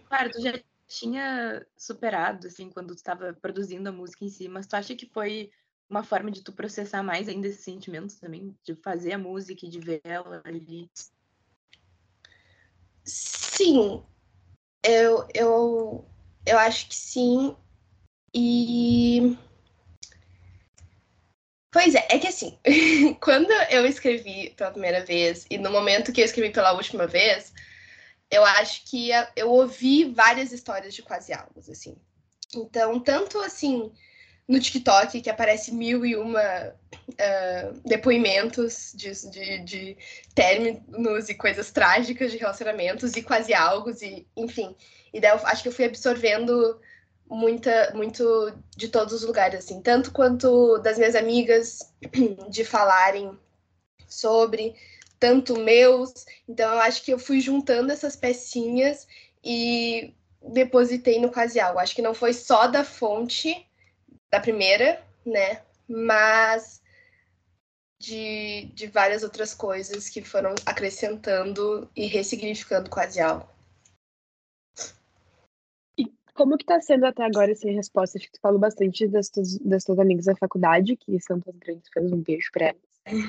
Claro, 0.07 0.31
tu 0.31 0.41
já 0.41 0.53
tinha 0.87 1.65
superado, 1.75 2.47
assim, 2.47 2.69
quando 2.69 2.89
tu 2.89 2.97
estava 2.97 3.33
produzindo 3.33 3.89
a 3.89 3.91
música 3.91 4.23
em 4.23 4.29
si, 4.29 4.47
mas 4.47 4.67
tu 4.67 4.75
acha 4.75 4.95
que 4.95 5.07
foi 5.07 5.51
uma 5.89 6.03
forma 6.03 6.31
de 6.31 6.41
tu 6.41 6.51
processar 6.51 7.03
mais 7.03 7.27
ainda 7.27 7.47
esses 7.47 7.63
sentimentos 7.63 8.15
também, 8.15 8.55
de 8.63 8.75
fazer 8.75 9.13
a 9.13 9.17
música 9.17 9.65
e 9.65 9.69
de 9.69 9.79
ver 9.79 10.01
ela 10.03 10.41
ali? 10.45 10.89
Sim, 13.03 14.03
eu, 14.83 15.27
eu, 15.33 16.05
eu 16.45 16.59
acho 16.59 16.87
que 16.87 16.95
sim. 16.95 17.55
E. 18.33 19.37
Pois 21.71 21.95
é, 21.95 22.07
é 22.09 22.19
que 22.19 22.27
assim, 22.27 22.57
quando 23.19 23.51
eu 23.69 23.85
escrevi 23.85 24.51
pela 24.55 24.71
primeira 24.71 25.03
vez 25.03 25.45
e 25.49 25.57
no 25.57 25.71
momento 25.71 26.11
que 26.11 26.21
eu 26.21 26.25
escrevi 26.25 26.51
pela 26.51 26.73
última 26.73 27.07
vez, 27.07 27.51
eu 28.29 28.43
acho 28.45 28.83
que 28.85 29.09
eu 29.35 29.49
ouvi 29.49 30.05
várias 30.05 30.51
histórias 30.51 30.93
de 30.93 31.01
quase 31.01 31.33
algo, 31.33 31.59
assim. 31.59 31.95
Então, 32.55 32.99
tanto 32.99 33.39
assim, 33.39 33.91
no 34.47 34.59
TikTok, 34.59 35.21
que 35.21 35.29
aparece 35.29 35.73
mil 35.73 36.05
e 36.05 36.15
uma 36.15 36.73
uh, 37.09 37.81
depoimentos 37.85 38.93
de, 38.93 39.11
de, 39.29 39.59
de, 39.59 39.97
términos 40.35 41.29
e 41.29 41.33
coisas 41.33 41.71
trágicas 41.71 42.31
de 42.31 42.37
relacionamentos 42.37 43.15
e 43.15 43.23
quase 43.23 43.53
algo, 43.53 43.91
e 44.01 44.27
enfim. 44.35 44.75
E 45.13 45.19
daí 45.19 45.31
eu 45.31 45.47
acho 45.47 45.63
que 45.63 45.69
eu 45.69 45.73
fui 45.73 45.85
absorvendo 45.85 46.79
muita, 47.29 47.91
muito 47.95 48.53
de 48.75 48.89
todos 48.89 49.13
os 49.13 49.23
lugares, 49.23 49.63
assim, 49.63 49.81
tanto 49.81 50.11
quanto 50.11 50.77
das 50.79 50.97
minhas 50.97 51.15
amigas 51.15 51.79
de 52.49 52.65
falarem 52.65 53.37
sobre, 54.07 54.75
tanto 55.19 55.57
meus. 55.57 56.25
Então 56.47 56.69
eu 56.73 56.79
acho 56.81 57.01
que 57.03 57.13
eu 57.13 57.19
fui 57.19 57.39
juntando 57.39 57.93
essas 57.93 58.15
pecinhas 58.15 59.07
e 59.43 60.13
depositei 60.41 61.19
no 61.19 61.31
quase 61.31 61.59
algo. 61.59 61.79
Acho 61.79 61.95
que 61.95 62.01
não 62.01 62.13
foi 62.13 62.33
só 62.33 62.67
da 62.67 62.83
fonte 62.83 63.65
da 64.33 64.39
primeira, 64.39 64.99
né? 65.23 65.61
Mas 65.87 66.81
de, 68.01 68.65
de 68.73 68.87
várias 68.87 69.21
outras 69.21 69.53
coisas 69.53 70.09
que 70.09 70.23
foram 70.23 70.55
acrescentando 70.65 71.87
e 71.95 72.07
ressignificando 72.07 72.89
quase 72.89 73.21
algo. 73.21 73.47
E 75.95 76.11
como 76.33 76.57
que 76.57 76.65
tá 76.65 76.81
sendo 76.81 77.05
até 77.05 77.23
agora 77.23 77.51
essa 77.51 77.69
resposta? 77.69 78.17
Acho 78.17 78.25
que 78.25 78.33
tu 78.33 78.41
falou 78.41 78.57
bastante 78.57 79.07
das 79.07 79.29
tuas, 79.29 79.59
das 79.59 79.83
tuas 79.83 79.99
amigas 79.99 80.25
da 80.25 80.35
faculdade, 80.35 80.97
que 80.97 81.19
são 81.19 81.39
tuas 81.39 81.55
grandes 81.57 81.87
fãs, 81.93 82.11
um 82.11 82.23
beijo 82.23 82.49
pra 82.51 82.69
elas. 82.69 82.81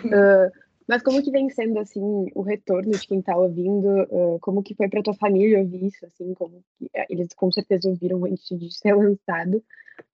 uh, 0.06 0.50
mas 0.88 1.02
como 1.02 1.22
que 1.22 1.30
vem 1.30 1.50
sendo, 1.50 1.78
assim, 1.78 2.30
o 2.34 2.40
retorno 2.40 2.92
de 2.92 3.06
quem 3.06 3.20
tá 3.20 3.36
ouvindo? 3.36 4.04
Uh, 4.04 4.38
como 4.40 4.62
que 4.62 4.74
foi 4.74 4.88
pra 4.88 5.02
tua 5.02 5.14
família 5.14 5.58
ouvir 5.58 5.84
isso, 5.84 6.06
assim? 6.06 6.32
Como 6.32 6.64
que, 6.78 6.90
eles 7.10 7.28
com 7.34 7.52
certeza 7.52 7.90
ouviram 7.90 8.24
antes 8.24 8.48
de 8.58 8.74
ser 8.74 8.94
lançado. 8.94 9.62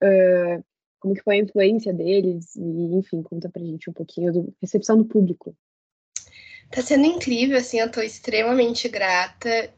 Uh, 0.03 0.61
como 1.01 1.15
que 1.15 1.23
foi 1.23 1.35
a 1.35 1.39
influência 1.39 1.91
deles 1.91 2.55
e, 2.55 2.95
enfim, 2.95 3.23
conta 3.23 3.49
pra 3.49 3.61
gente 3.61 3.89
um 3.89 3.93
pouquinho 3.93 4.31
da 4.31 4.51
recepção 4.61 4.97
do 4.97 5.03
público. 5.03 5.53
Tá 6.69 6.81
sendo 6.81 7.05
incrível, 7.05 7.57
assim, 7.57 7.79
eu 7.79 7.91
tô 7.91 8.01
extremamente 8.01 8.87
grata 8.87 9.73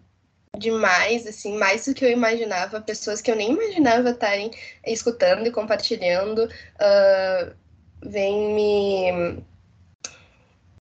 demais, 0.55 1.25
assim, 1.25 1.57
mais 1.57 1.85
do 1.85 1.93
que 1.93 2.05
eu 2.05 2.11
imaginava, 2.11 2.81
pessoas 2.81 3.21
que 3.21 3.31
eu 3.31 3.35
nem 3.35 3.53
imaginava 3.53 4.11
estarem 4.11 4.51
escutando 4.85 5.47
e 5.47 5.51
compartilhando, 5.51 6.43
uh, 6.45 7.55
vêm 8.03 8.53
me 8.53 9.43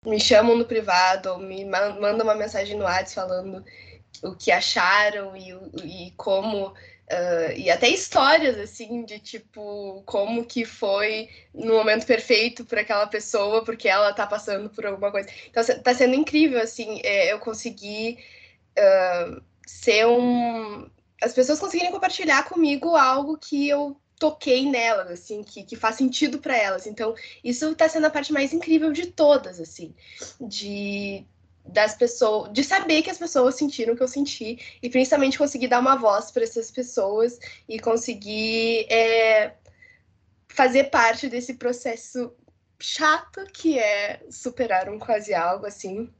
me 0.04 0.18
chamam 0.18 0.58
no 0.58 0.64
privado 0.64 1.30
ou 1.30 1.38
me 1.38 1.64
mandam 1.64 2.24
uma 2.24 2.34
mensagem 2.34 2.76
no 2.76 2.82
WhatsApp 2.82 3.14
falando 3.14 3.64
o 4.24 4.34
que 4.34 4.50
acharam 4.50 5.36
e, 5.36 5.52
e 5.84 6.10
como 6.16 6.74
Uh, 7.12 7.52
e 7.58 7.70
até 7.70 7.90
histórias 7.90 8.58
assim 8.58 9.04
de 9.04 9.18
tipo 9.18 10.02
como 10.06 10.46
que 10.46 10.64
foi 10.64 11.28
no 11.52 11.74
momento 11.74 12.06
perfeito 12.06 12.64
para 12.64 12.80
aquela 12.80 13.06
pessoa 13.06 13.62
porque 13.62 13.86
ela 13.86 14.14
tá 14.14 14.26
passando 14.26 14.70
por 14.70 14.86
alguma 14.86 15.10
coisa. 15.12 15.28
Então 15.50 15.62
tá 15.82 15.92
sendo 15.92 16.14
incrível 16.14 16.58
assim 16.58 17.02
é, 17.04 17.30
eu 17.30 17.38
consegui 17.38 18.16
uh, 18.78 19.42
ser 19.66 20.06
um 20.06 20.88
as 21.22 21.34
pessoas 21.34 21.60
conseguirem 21.60 21.92
compartilhar 21.92 22.44
comigo 22.44 22.96
algo 22.96 23.36
que 23.36 23.68
eu 23.68 23.94
toquei 24.18 24.64
nelas 24.64 25.10
assim 25.10 25.42
que, 25.42 25.64
que 25.64 25.76
faz 25.76 25.96
sentido 25.96 26.38
para 26.38 26.56
elas. 26.56 26.86
Então 26.86 27.14
isso 27.44 27.74
tá 27.74 27.90
sendo 27.90 28.06
a 28.06 28.10
parte 28.10 28.32
mais 28.32 28.54
incrível 28.54 28.90
de 28.90 29.08
todas 29.08 29.60
assim 29.60 29.94
de 30.40 31.26
das 31.64 31.94
pessoas, 31.94 32.52
de 32.52 32.64
saber 32.64 33.02
que 33.02 33.10
as 33.10 33.18
pessoas 33.18 33.54
sentiram 33.54 33.94
o 33.94 33.96
que 33.96 34.02
eu 34.02 34.08
senti 34.08 34.58
e 34.82 34.90
principalmente 34.90 35.38
conseguir 35.38 35.68
dar 35.68 35.80
uma 35.80 35.96
voz 35.96 36.30
para 36.30 36.42
essas 36.42 36.70
pessoas 36.70 37.38
e 37.68 37.78
conseguir 37.78 38.86
é, 38.90 39.54
fazer 40.48 40.84
parte 40.84 41.28
desse 41.28 41.54
processo 41.54 42.32
chato 42.78 43.44
que 43.52 43.78
é 43.78 44.20
superar 44.28 44.88
um 44.88 44.98
quase 44.98 45.32
algo 45.32 45.66
assim. 45.66 46.10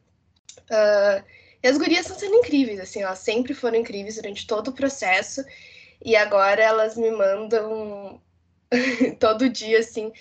Uh, 0.71 1.25
e 1.63 1.69
as 1.69 1.77
gurias 1.77 2.03
estão 2.03 2.19
sendo 2.19 2.37
incríveis, 2.37 2.81
assim, 2.81 3.03
elas 3.03 3.19
sempre 3.19 3.55
foram 3.55 3.79
incríveis 3.79 4.17
durante 4.17 4.47
todo 4.47 4.69
o 4.69 4.73
processo 4.73 5.45
e 6.05 6.17
agora 6.17 6.63
elas 6.63 6.97
me 6.97 7.11
mandam 7.11 8.21
todo 9.21 9.49
dia, 9.49 9.79
assim, 9.81 10.13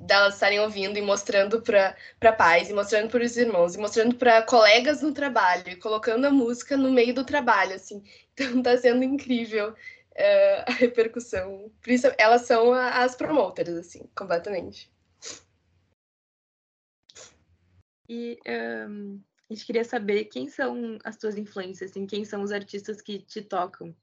delas 0.00 0.34
estarem 0.34 0.60
ouvindo 0.60 0.98
e 0.98 1.02
mostrando 1.02 1.62
para 1.62 2.32
pais, 2.32 2.68
e 2.68 2.72
mostrando 2.72 3.10
para 3.10 3.24
os 3.24 3.36
irmãos, 3.36 3.74
e 3.74 3.78
mostrando 3.78 4.16
para 4.16 4.42
colegas 4.42 5.02
no 5.02 5.12
trabalho, 5.12 5.68
e 5.68 5.76
colocando 5.76 6.24
a 6.26 6.30
música 6.30 6.76
no 6.76 6.90
meio 6.90 7.14
do 7.14 7.24
trabalho, 7.24 7.74
assim. 7.74 8.02
Então 8.40 8.62
tá 8.62 8.74
sendo 8.78 9.04
incrível 9.04 9.70
uh, 9.70 10.64
a 10.66 10.72
repercussão. 10.72 11.70
Por 11.82 11.90
isso, 11.90 12.06
elas 12.16 12.42
são 12.46 12.72
as 12.72 13.14
promoters, 13.14 13.76
assim, 13.76 14.08
completamente. 14.16 14.90
E 18.08 18.38
um, 18.88 19.20
a 19.48 19.52
gente 19.52 19.66
queria 19.66 19.84
saber 19.84 20.24
quem 20.24 20.48
são 20.48 20.98
as 21.04 21.16
tuas 21.16 21.36
influências, 21.36 21.90
assim, 21.90 22.06
quem 22.06 22.24
são 22.24 22.42
os 22.42 22.50
artistas 22.50 23.02
que 23.02 23.18
te 23.18 23.42
tocam? 23.42 23.94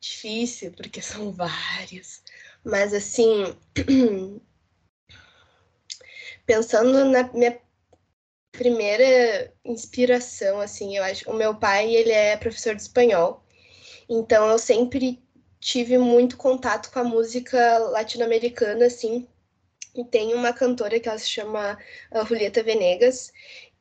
Difícil, 0.00 0.72
porque 0.72 1.00
são 1.02 1.32
vários. 1.32 2.22
Mas 2.66 2.92
assim, 2.92 3.56
pensando 6.44 7.04
na 7.04 7.32
minha 7.32 7.60
primeira 8.50 9.54
inspiração, 9.64 10.60
assim, 10.60 10.96
eu 10.96 11.04
acho, 11.04 11.30
o 11.30 11.34
meu 11.34 11.54
pai, 11.54 11.94
ele 11.94 12.10
é 12.10 12.36
professor 12.36 12.74
de 12.74 12.82
espanhol. 12.82 13.44
Então 14.08 14.50
eu 14.50 14.58
sempre 14.58 15.22
tive 15.60 15.96
muito 15.96 16.36
contato 16.36 16.90
com 16.90 16.98
a 16.98 17.04
música 17.04 17.78
latino-americana, 17.78 18.86
assim. 18.86 19.28
E 19.94 20.04
tem 20.04 20.34
uma 20.34 20.52
cantora 20.52 20.98
que 20.98 21.08
ela 21.08 21.18
se 21.18 21.28
chama 21.28 21.78
uh, 22.12 22.26
Julieta 22.26 22.64
Venegas, 22.64 23.32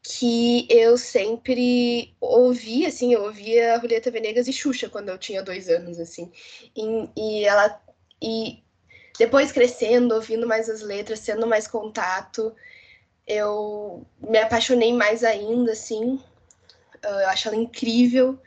que 0.03 0.67
eu 0.69 0.95
sempre 0.95 2.15
ouvi, 2.21 2.85
assim, 2.85 3.13
eu 3.15 3.23
ouvia 3.23 3.79
Julieta 3.79 4.11
Venegas 4.11 4.47
e 4.47 4.53
Xuxa 4.53 4.89
quando 4.89 5.09
eu 5.09 5.17
tinha 5.17 5.41
dois 5.41 5.69
anos, 5.69 5.99
assim. 5.99 6.31
E, 6.75 7.09
e 7.17 7.45
ela... 7.45 7.81
E 8.21 8.64
depois 9.17 9.51
crescendo, 9.51 10.15
ouvindo 10.15 10.47
mais 10.47 10.69
as 10.69 10.81
letras, 10.81 11.21
tendo 11.21 11.47
mais 11.47 11.67
contato, 11.67 12.53
eu 13.27 14.05
me 14.19 14.37
apaixonei 14.37 14.93
mais 14.93 15.23
ainda, 15.23 15.71
assim. 15.71 16.15
Uh, 17.03 17.21
eu 17.21 17.29
acho 17.29 17.47
ela 17.47 17.57
incrível. 17.57 18.39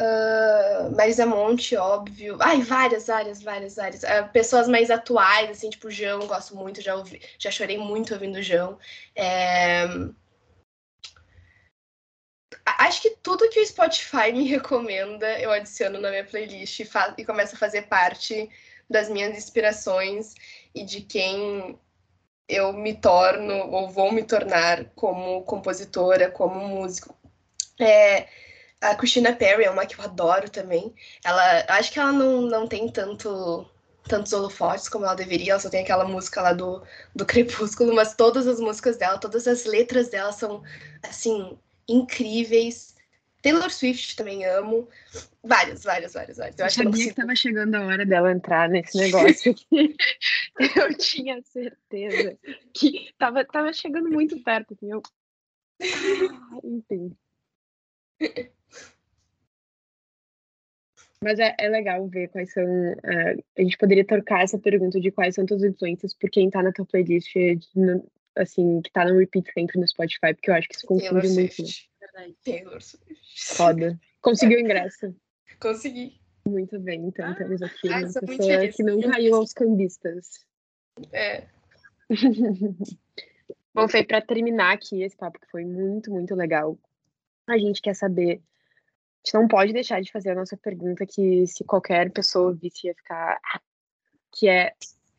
Uh, 0.00 0.94
Marisa 0.94 1.24
Monte, 1.24 1.76
óbvio. 1.76 2.36
Ai, 2.40 2.60
várias, 2.60 3.06
várias, 3.06 3.42
várias, 3.42 3.76
várias. 3.76 4.02
Uh, 4.02 4.28
pessoas 4.32 4.68
mais 4.68 4.90
atuais, 4.90 5.50
assim, 5.50 5.70
tipo 5.70 5.88
o 5.88 5.90
João, 5.90 6.26
gosto 6.26 6.54
muito, 6.54 6.80
já, 6.82 6.94
ouvi, 6.94 7.20
já 7.38 7.50
chorei 7.50 7.78
muito 7.78 8.12
ouvindo 8.14 8.36
o 8.36 8.42
João. 8.42 8.78
É... 9.14 9.86
Acho 12.78 13.00
que 13.02 13.10
tudo 13.22 13.48
que 13.48 13.60
o 13.60 13.66
Spotify 13.66 14.32
me 14.32 14.44
recomenda, 14.48 15.38
eu 15.40 15.50
adiciono 15.50 16.00
na 16.00 16.10
minha 16.10 16.24
playlist 16.24 16.80
e, 16.80 16.88
e 17.18 17.24
começo 17.24 17.54
a 17.54 17.58
fazer 17.58 17.82
parte 17.82 18.50
das 18.88 19.08
minhas 19.08 19.36
inspirações 19.36 20.34
e 20.74 20.84
de 20.84 21.00
quem 21.00 21.78
eu 22.48 22.72
me 22.72 22.94
torno 22.94 23.54
ou 23.70 23.88
vou 23.88 24.12
me 24.12 24.22
tornar 24.22 24.84
como 24.94 25.42
compositora, 25.42 26.30
como 26.30 26.60
músico. 26.68 27.14
É, 27.80 28.28
a 28.80 28.94
Christina 28.94 29.34
Perry 29.34 29.64
é 29.64 29.70
uma 29.70 29.86
que 29.86 29.98
eu 29.98 30.04
adoro 30.04 30.48
também. 30.48 30.94
Ela, 31.24 31.64
acho 31.68 31.92
que 31.92 31.98
ela 31.98 32.12
não, 32.12 32.42
não 32.42 32.66
tem 32.66 32.88
tanto 32.88 33.68
tantos 34.06 34.32
holofotes 34.32 34.88
como 34.88 35.04
ela 35.04 35.14
deveria, 35.14 35.52
ela 35.52 35.60
só 35.60 35.68
tem 35.68 35.82
aquela 35.82 36.04
música 36.04 36.40
lá 36.40 36.52
do, 36.52 36.82
do 37.14 37.26
Crepúsculo, 37.26 37.94
mas 37.94 38.14
todas 38.14 38.46
as 38.46 38.60
músicas 38.60 38.96
dela, 38.96 39.18
todas 39.18 39.48
as 39.48 39.64
letras 39.64 40.08
dela 40.08 40.32
são, 40.32 40.62
assim, 41.02 41.58
incríveis. 41.88 42.94
Taylor 43.46 43.70
Swift 43.70 44.16
também 44.16 44.44
amo. 44.44 44.88
Várias, 45.44 45.84
várias, 45.84 46.14
várias, 46.14 46.36
várias. 46.36 46.58
Eu, 46.58 46.66
eu 46.66 46.70
sabia 46.70 46.92
que, 46.92 47.08
que 47.10 47.14
tava 47.14 47.36
chegando 47.36 47.76
a 47.76 47.86
hora 47.86 48.04
dela 48.04 48.32
entrar 48.32 48.68
nesse 48.68 48.98
negócio 48.98 49.52
aqui. 49.52 49.94
eu 50.76 50.98
tinha 50.98 51.40
certeza 51.42 52.36
que 52.74 53.12
tava, 53.16 53.44
tava 53.44 53.72
chegando 53.72 54.10
muito 54.10 54.42
perto. 54.42 54.74
Assim, 54.74 54.90
eu... 54.90 55.00
Ah, 55.80 56.58
enfim. 56.64 57.16
Mas 61.22 61.38
é, 61.38 61.54
é, 61.56 61.68
legal 61.68 62.04
ver 62.08 62.28
quais 62.28 62.52
são. 62.52 62.64
Uh, 62.64 63.44
a 63.56 63.62
gente 63.62 63.78
poderia 63.78 64.04
trocar 64.04 64.42
essa 64.42 64.58
pergunta 64.58 65.00
de 65.00 65.12
quais 65.12 65.36
são 65.36 65.46
tuas 65.46 65.62
influências 65.62 66.12
por 66.14 66.28
quem 66.30 66.50
tá 66.50 66.64
na 66.64 66.72
tua 66.72 66.84
playlist, 66.84 67.32
de, 67.32 68.02
assim, 68.34 68.82
que 68.82 68.90
tá 68.90 69.04
no 69.04 69.18
repeat 69.18 69.52
sempre 69.52 69.78
no 69.78 69.86
Spotify, 69.86 70.34
porque 70.34 70.50
eu 70.50 70.54
acho 70.54 70.68
que 70.68 70.74
isso 70.74 70.86
confunde 70.86 71.28
muito. 71.28 71.62
Né? 71.62 71.68
Verdade. 72.16 72.36
Taylor 72.42 72.82
Swift. 72.82 73.54
Foda. 73.54 74.00
Conseguiu 74.22 74.58
o 74.58 74.60
ingresso? 74.60 75.14
Consegui. 75.60 76.18
Muito 76.46 76.78
bem, 76.78 77.06
então 77.06 77.26
ah, 77.28 77.34
temos 77.34 77.60
aqui 77.60 77.88
uma 77.88 78.02
pessoa 78.02 78.68
que 78.68 78.82
não 78.82 79.00
caiu 79.00 79.34
aos 79.34 79.52
cambistas. 79.52 80.46
É. 81.12 81.48
Bom, 83.74 83.88
foi 83.88 84.04
para 84.04 84.22
terminar 84.22 84.72
aqui 84.72 85.02
esse 85.02 85.16
papo 85.16 85.40
que 85.40 85.50
foi 85.50 85.64
muito, 85.64 86.10
muito 86.10 86.34
legal. 86.34 86.78
A 87.48 87.58
gente 87.58 87.82
quer 87.82 87.94
saber. 87.94 88.36
A 88.36 89.26
gente 89.26 89.34
não 89.34 89.48
pode 89.48 89.72
deixar 89.72 90.00
de 90.00 90.10
fazer 90.10 90.30
a 90.30 90.34
nossa 90.36 90.56
pergunta 90.56 91.04
que 91.04 91.46
se 91.48 91.64
qualquer 91.64 92.10
pessoa 92.12 92.54
visse 92.54 92.86
ia 92.86 92.94
ficar. 92.94 93.40
Que 94.32 94.48
é 94.48 94.72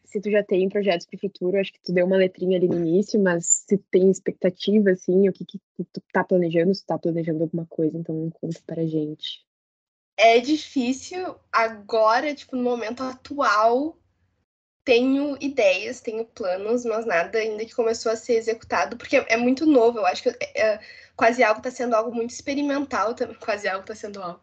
se 0.07 0.21
tu 0.21 0.31
já 0.31 0.41
tem 0.41 0.69
projetos 0.69 1.05
para 1.05 1.17
o 1.17 1.19
futuro, 1.19 1.59
acho 1.59 1.73
que 1.73 1.81
tu 1.81 1.91
deu 1.91 2.05
uma 2.05 2.15
letrinha 2.15 2.57
ali 2.57 2.67
no 2.67 2.77
início, 2.77 3.21
mas 3.21 3.65
se 3.67 3.77
tem 3.91 4.09
expectativa, 4.09 4.91
assim, 4.91 5.27
o 5.27 5.33
que, 5.33 5.45
que 5.45 5.59
tu 5.91 6.01
tá 6.13 6.23
planejando, 6.23 6.73
se 6.73 6.81
tu 6.83 6.87
tá 6.87 6.97
planejando 6.97 7.43
alguma 7.43 7.65
coisa, 7.65 7.97
então 7.97 8.29
conta 8.29 8.59
para 8.65 8.87
gente. 8.87 9.45
É 10.15 10.39
difícil 10.39 11.35
agora, 11.51 12.33
tipo, 12.33 12.55
no 12.55 12.63
momento 12.63 13.03
atual, 13.03 13.99
tenho 14.85 15.37
ideias, 15.41 15.99
tenho 15.99 16.23
planos, 16.23 16.85
mas 16.85 17.05
nada 17.05 17.37
ainda 17.37 17.65
que 17.65 17.75
começou 17.75 18.09
a 18.09 18.15
ser 18.15 18.35
executado, 18.35 18.95
porque 18.95 19.17
é 19.17 19.35
muito 19.35 19.65
novo, 19.65 19.99
eu 19.99 20.05
acho 20.05 20.23
que 20.23 20.29
é, 20.29 20.61
é 20.61 20.79
quase 21.17 21.43
algo 21.43 21.59
está 21.59 21.69
sendo 21.69 21.93
algo 21.93 22.15
muito 22.15 22.31
experimental, 22.31 23.13
quase 23.41 23.67
algo 23.67 23.81
está 23.81 23.93
sendo 23.93 24.21
algo 24.21 24.41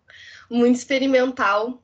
muito 0.51 0.77
experimental, 0.77 1.83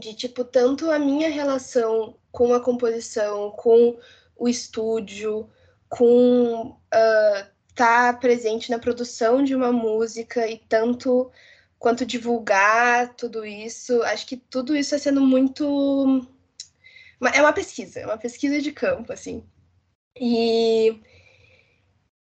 de, 0.00 0.14
tipo, 0.14 0.44
tanto 0.44 0.90
a 0.90 0.98
minha 0.98 1.28
relação 1.28 2.16
com 2.32 2.54
a 2.54 2.60
composição, 2.60 3.50
com 3.52 3.98
o 4.36 4.48
estúdio, 4.48 5.48
com 5.88 6.70
uh, 6.70 7.54
estar 7.68 8.12
tá 8.12 8.18
presente 8.18 8.70
na 8.70 8.78
produção 8.78 9.42
de 9.44 9.54
uma 9.54 9.70
música 9.70 10.46
e 10.48 10.58
tanto 10.58 11.30
quanto 11.78 12.06
divulgar 12.06 13.14
tudo 13.14 13.44
isso. 13.44 14.02
Acho 14.02 14.26
que 14.26 14.36
tudo 14.36 14.76
isso 14.76 14.94
está 14.94 15.10
sendo 15.10 15.20
muito. 15.20 16.26
É 17.34 17.40
uma 17.40 17.52
pesquisa, 17.52 18.00
é 18.00 18.06
uma 18.06 18.18
pesquisa 18.18 18.60
de 18.60 18.72
campo, 18.72 19.12
assim. 19.12 19.44
E 20.18 21.00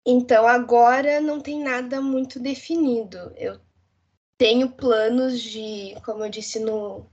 então 0.07 0.47
agora 0.47 1.21
não 1.21 1.41
tem 1.41 1.63
nada 1.63 2.01
muito 2.01 2.41
definido. 2.41 3.33
Eu 3.37 3.61
tenho 4.39 4.71
planos 4.71 5.41
de, 5.43 5.95
como 6.05 6.25
eu 6.25 6.31
disse 6.31 6.61
no, 6.61 7.07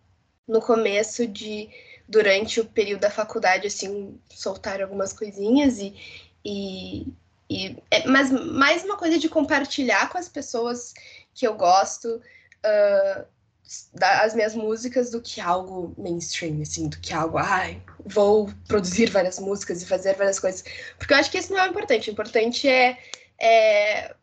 no 0.48 0.62
começo, 0.62 1.28
de 1.28 1.70
durante 2.08 2.60
o 2.60 2.66
período 2.66 3.02
da 3.02 3.10
faculdade, 3.10 3.68
assim, 3.68 4.20
soltar 4.30 4.82
algumas 4.82 5.12
coisinhas 5.12 5.80
e, 5.80 5.96
e, 6.46 7.08
e 7.50 7.78
é, 7.90 8.08
mas 8.08 8.30
mais 8.32 8.84
uma 8.84 8.96
coisa 8.96 9.18
de 9.18 9.28
compartilhar 9.28 10.10
com 10.10 10.18
as 10.18 10.30
pessoas 10.30 10.94
que 11.34 11.48
eu 11.48 11.56
gosto 11.56 12.22
uh, 12.64 13.26
as 14.00 14.36
minhas 14.36 14.54
músicas 14.54 15.10
do 15.10 15.22
que 15.22 15.42
algo 15.42 15.94
mainstream, 15.98 16.62
assim, 16.62 16.88
do 16.88 17.00
que 17.00 17.14
algo, 17.14 17.38
ai, 17.38 17.82
vou 18.06 18.50
produzir 18.68 19.10
várias 19.10 19.40
músicas 19.40 19.82
e 19.82 19.88
fazer 19.88 20.16
várias 20.16 20.40
coisas. 20.40 20.64
Porque 20.98 21.14
eu 21.14 21.18
acho 21.18 21.32
que 21.32 21.40
isso 21.40 21.52
não 21.52 21.60
é 21.60 21.68
importante. 21.68 22.10
O 22.10 22.14
importante 22.14 22.70
é, 22.70 22.98
é 23.42 24.16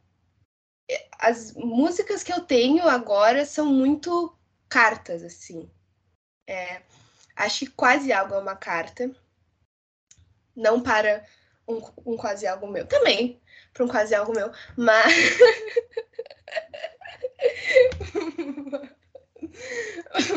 as 1.19 1.55
músicas 1.55 2.23
que 2.23 2.33
eu 2.33 2.41
tenho 2.41 2.89
agora 2.89 3.45
são 3.45 3.67
muito 3.67 4.33
cartas, 4.69 5.25
assim. 5.25 5.69
É, 6.47 6.83
acho 7.37 7.67
que 7.67 7.73
quase 7.73 8.13
algo 8.13 8.35
é 8.35 8.39
uma 8.39 8.57
carta. 8.57 9.11
Não 10.55 10.83
para 10.83 11.25
um, 11.67 11.81
um 12.05 12.17
quase 12.17 12.47
algo 12.47 12.67
meu. 12.67 12.87
Também 12.87 13.41
para 13.73 13.85
um 13.85 13.89
quase 13.89 14.15
algo 14.15 14.33
meu, 14.33 14.51
mas. 14.77 15.13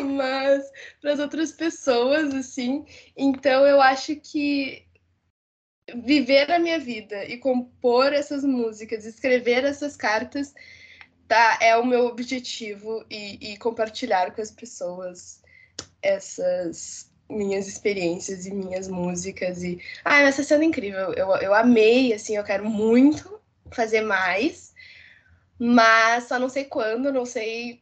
mas 0.04 0.72
para 1.02 1.14
as 1.14 1.20
outras 1.20 1.52
pessoas, 1.52 2.34
assim. 2.34 2.86
Então 3.16 3.66
eu 3.66 3.82
acho 3.82 4.16
que 4.16 4.86
viver 6.04 6.52
a 6.52 6.60
minha 6.60 6.80
vida 6.80 7.26
e 7.26 7.38
compor 7.38 8.14
essas 8.14 8.44
músicas, 8.44 9.06
escrever 9.06 9.64
essas 9.64 9.96
cartas, 9.96 10.54
tá, 11.28 11.60
é 11.62 11.76
o 11.78 11.86
meu 11.86 12.06
objetivo 12.06 13.06
e, 13.10 13.54
e 13.54 13.58
compartilhar 13.58 14.34
com 14.34 14.42
as 14.42 14.52
pessoas 14.52 15.44
essas 16.02 17.12
minhas 17.30 17.68
experiências 17.68 18.46
e 18.46 18.54
minhas 18.54 18.88
músicas 18.88 19.64
e 19.64 19.82
ah, 20.04 20.22
essa 20.22 20.44
cena 20.44 20.64
é 20.64 20.68
incrível. 20.68 21.14
Eu, 21.14 21.36
eu 21.38 21.54
amei, 21.54 22.14
assim, 22.14 22.36
eu 22.36 22.44
quero 22.44 22.66
muito 22.66 23.40
fazer 23.72 24.02
mais, 24.02 24.74
mas 25.58 26.26
só 26.26 26.38
não 26.38 26.50
sei 26.50 26.66
quando, 26.66 27.12
não 27.12 27.26
sei 27.26 27.82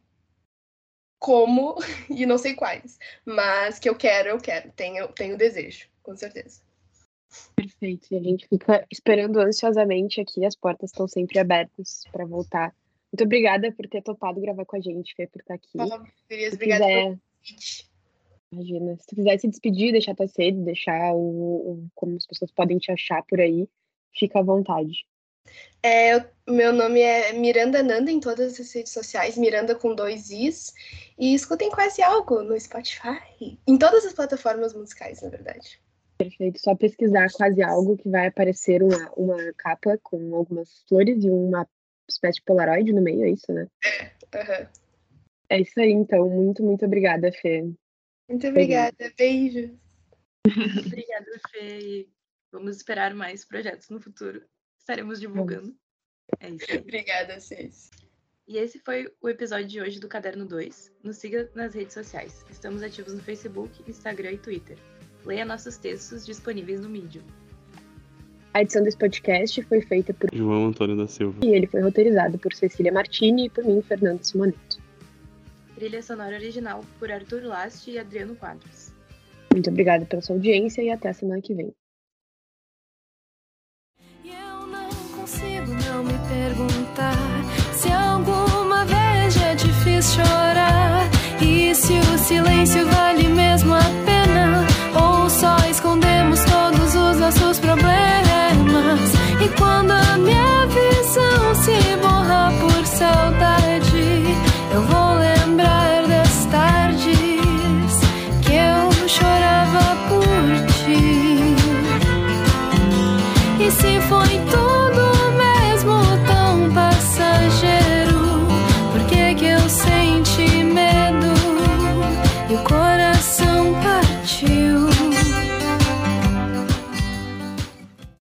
como 1.18 1.76
e 2.10 2.26
não 2.26 2.38
sei 2.38 2.54
quais. 2.54 2.98
Mas 3.24 3.78
que 3.78 3.88
eu 3.88 3.96
quero, 3.96 4.28
eu 4.28 4.38
quero. 4.38 4.70
Tenho, 4.72 5.08
tenho 5.08 5.36
desejo, 5.36 5.88
com 6.02 6.16
certeza. 6.16 6.60
Perfeito. 7.56 8.06
E 8.12 8.16
a 8.16 8.22
gente 8.22 8.46
fica 8.48 8.86
esperando 8.90 9.40
ansiosamente 9.40 10.20
aqui. 10.20 10.44
As 10.44 10.54
portas 10.54 10.90
estão 10.90 11.08
sempre 11.08 11.38
abertas 11.38 12.04
para 12.12 12.24
voltar. 12.24 12.74
Muito 13.12 13.24
obrigada 13.24 13.70
por 13.72 13.88
ter 13.88 14.02
topado 14.02 14.40
gravar 14.40 14.64
com 14.64 14.76
a 14.76 14.80
gente, 14.80 15.14
Fê, 15.14 15.26
por 15.26 15.40
estar 15.40 15.54
aqui. 15.54 15.78
Oh, 15.78 15.84
obrigada 16.52 16.84
quiser... 16.84 17.18
Imagina. 18.52 18.96
Se 19.00 19.06
tu 19.06 19.16
quiser 19.16 19.38
se 19.38 19.48
despedir, 19.48 19.92
deixar 19.92 20.14
tua 20.14 20.28
sede, 20.28 20.58
deixar 20.58 21.12
o, 21.12 21.18
o, 21.18 21.86
como 21.94 22.16
as 22.16 22.26
pessoas 22.26 22.50
podem 22.52 22.78
te 22.78 22.92
achar 22.92 23.22
por 23.24 23.40
aí, 23.40 23.68
fica 24.16 24.38
à 24.38 24.42
vontade. 24.42 25.04
É, 25.82 26.14
eu, 26.14 26.24
meu 26.48 26.72
nome 26.72 27.00
é 27.00 27.32
Miranda 27.32 27.82
Nanda 27.82 28.10
em 28.10 28.20
todas 28.20 28.58
as 28.58 28.72
redes 28.72 28.92
sociais, 28.92 29.36
Miranda 29.36 29.74
com 29.74 29.94
dois 29.94 30.30
Is. 30.30 30.72
E 31.18 31.34
escutem 31.34 31.70
quase 31.70 32.02
algo 32.02 32.42
no 32.42 32.58
Spotify, 32.58 33.20
em 33.66 33.78
todas 33.78 34.04
as 34.04 34.12
plataformas 34.12 34.74
musicais, 34.74 35.20
na 35.22 35.28
verdade. 35.28 35.80
Perfeito, 36.16 36.60
só 36.60 36.74
pesquisar 36.74 37.28
quase 37.32 37.62
algo 37.62 37.96
que 37.96 38.08
vai 38.08 38.28
aparecer 38.28 38.82
uma, 38.82 39.10
uma 39.16 39.52
capa 39.58 39.98
com 40.02 40.34
algumas 40.34 40.84
flores 40.88 41.24
e 41.24 41.30
uma 41.30 41.68
espécie 42.08 42.38
de 42.38 42.44
polaroid 42.44 42.92
no 42.92 43.02
meio, 43.02 43.24
é 43.24 43.30
isso, 43.30 43.52
né? 43.52 43.66
É, 43.84 44.38
uhum. 44.38 44.66
É 45.48 45.60
isso 45.60 45.78
aí, 45.80 45.90
então. 45.90 46.28
Muito, 46.28 46.62
muito 46.62 46.84
obrigada, 46.84 47.30
Fê. 47.32 47.62
Muito 48.28 48.46
obrigada. 48.46 49.12
Beijos. 49.16 49.70
obrigada, 50.86 51.40
Fê. 51.50 52.08
Vamos 52.52 52.76
esperar 52.76 53.14
mais 53.14 53.44
projetos 53.44 53.88
no 53.90 54.00
futuro. 54.00 54.42
Estaremos 54.78 55.20
divulgando. 55.20 55.74
É 56.40 56.50
isso. 56.50 56.66
Aí. 56.70 56.78
obrigada, 56.78 57.40
Cês. 57.40 57.90
E 58.46 58.58
esse 58.58 58.78
foi 58.78 59.10
o 59.22 59.28
episódio 59.28 59.66
de 59.66 59.80
hoje 59.80 59.98
do 59.98 60.06
Caderno 60.06 60.44
2. 60.44 60.92
Nos 61.02 61.16
siga 61.16 61.50
nas 61.54 61.74
redes 61.74 61.94
sociais. 61.94 62.44
Estamos 62.50 62.82
ativos 62.82 63.14
no 63.14 63.22
Facebook, 63.22 63.82
Instagram 63.88 64.32
e 64.32 64.38
Twitter. 64.38 64.76
Leia 65.24 65.44
nossos 65.44 65.78
textos 65.78 66.26
disponíveis 66.26 66.80
no 66.80 66.88
Medium. 66.88 67.24
A 68.52 68.60
edição 68.60 68.82
desse 68.82 68.98
podcast 68.98 69.62
foi 69.62 69.80
feita 69.80 70.12
por 70.12 70.28
João 70.32 70.66
Antônio 70.66 70.96
da 70.96 71.08
Silva. 71.08 71.40
E 71.42 71.48
ele 71.48 71.66
foi 71.66 71.80
roteirizado 71.80 72.38
por 72.38 72.52
Cecília 72.52 72.92
Martini 72.92 73.46
e 73.46 73.50
por 73.50 73.64
mim, 73.64 73.82
Fernando 73.82 74.22
Simoneto. 74.22 74.73
Trilha 75.74 76.02
sonora 76.02 76.36
original 76.36 76.84
por 76.98 77.10
Arthur 77.10 77.42
Last 77.42 77.90
e 77.90 77.98
Adriano 77.98 78.36
Quadros. 78.36 78.92
Muito 79.52 79.70
obrigada 79.70 80.04
pela 80.04 80.22
sua 80.22 80.36
audiência 80.36 80.82
e 80.82 80.90
até 80.90 81.08
a 81.08 81.14
semana 81.14 81.40
que 81.40 81.54
vem. 81.54 81.72
Eu 84.24 84.66
não 84.66 84.88
consigo 85.16 85.72
não 85.86 86.04
me 86.04 86.14
perguntar 86.28 87.16
se 87.72 87.88
alguma 87.88 88.84
vez 88.84 89.34
já 89.34 89.56
te 89.56 89.68
fiz 89.84 90.14
chorar 90.14 91.08
e 91.42 91.74
se 91.74 91.92
o 91.92 92.18
silêncio 92.18 92.86
vai 92.86 93.13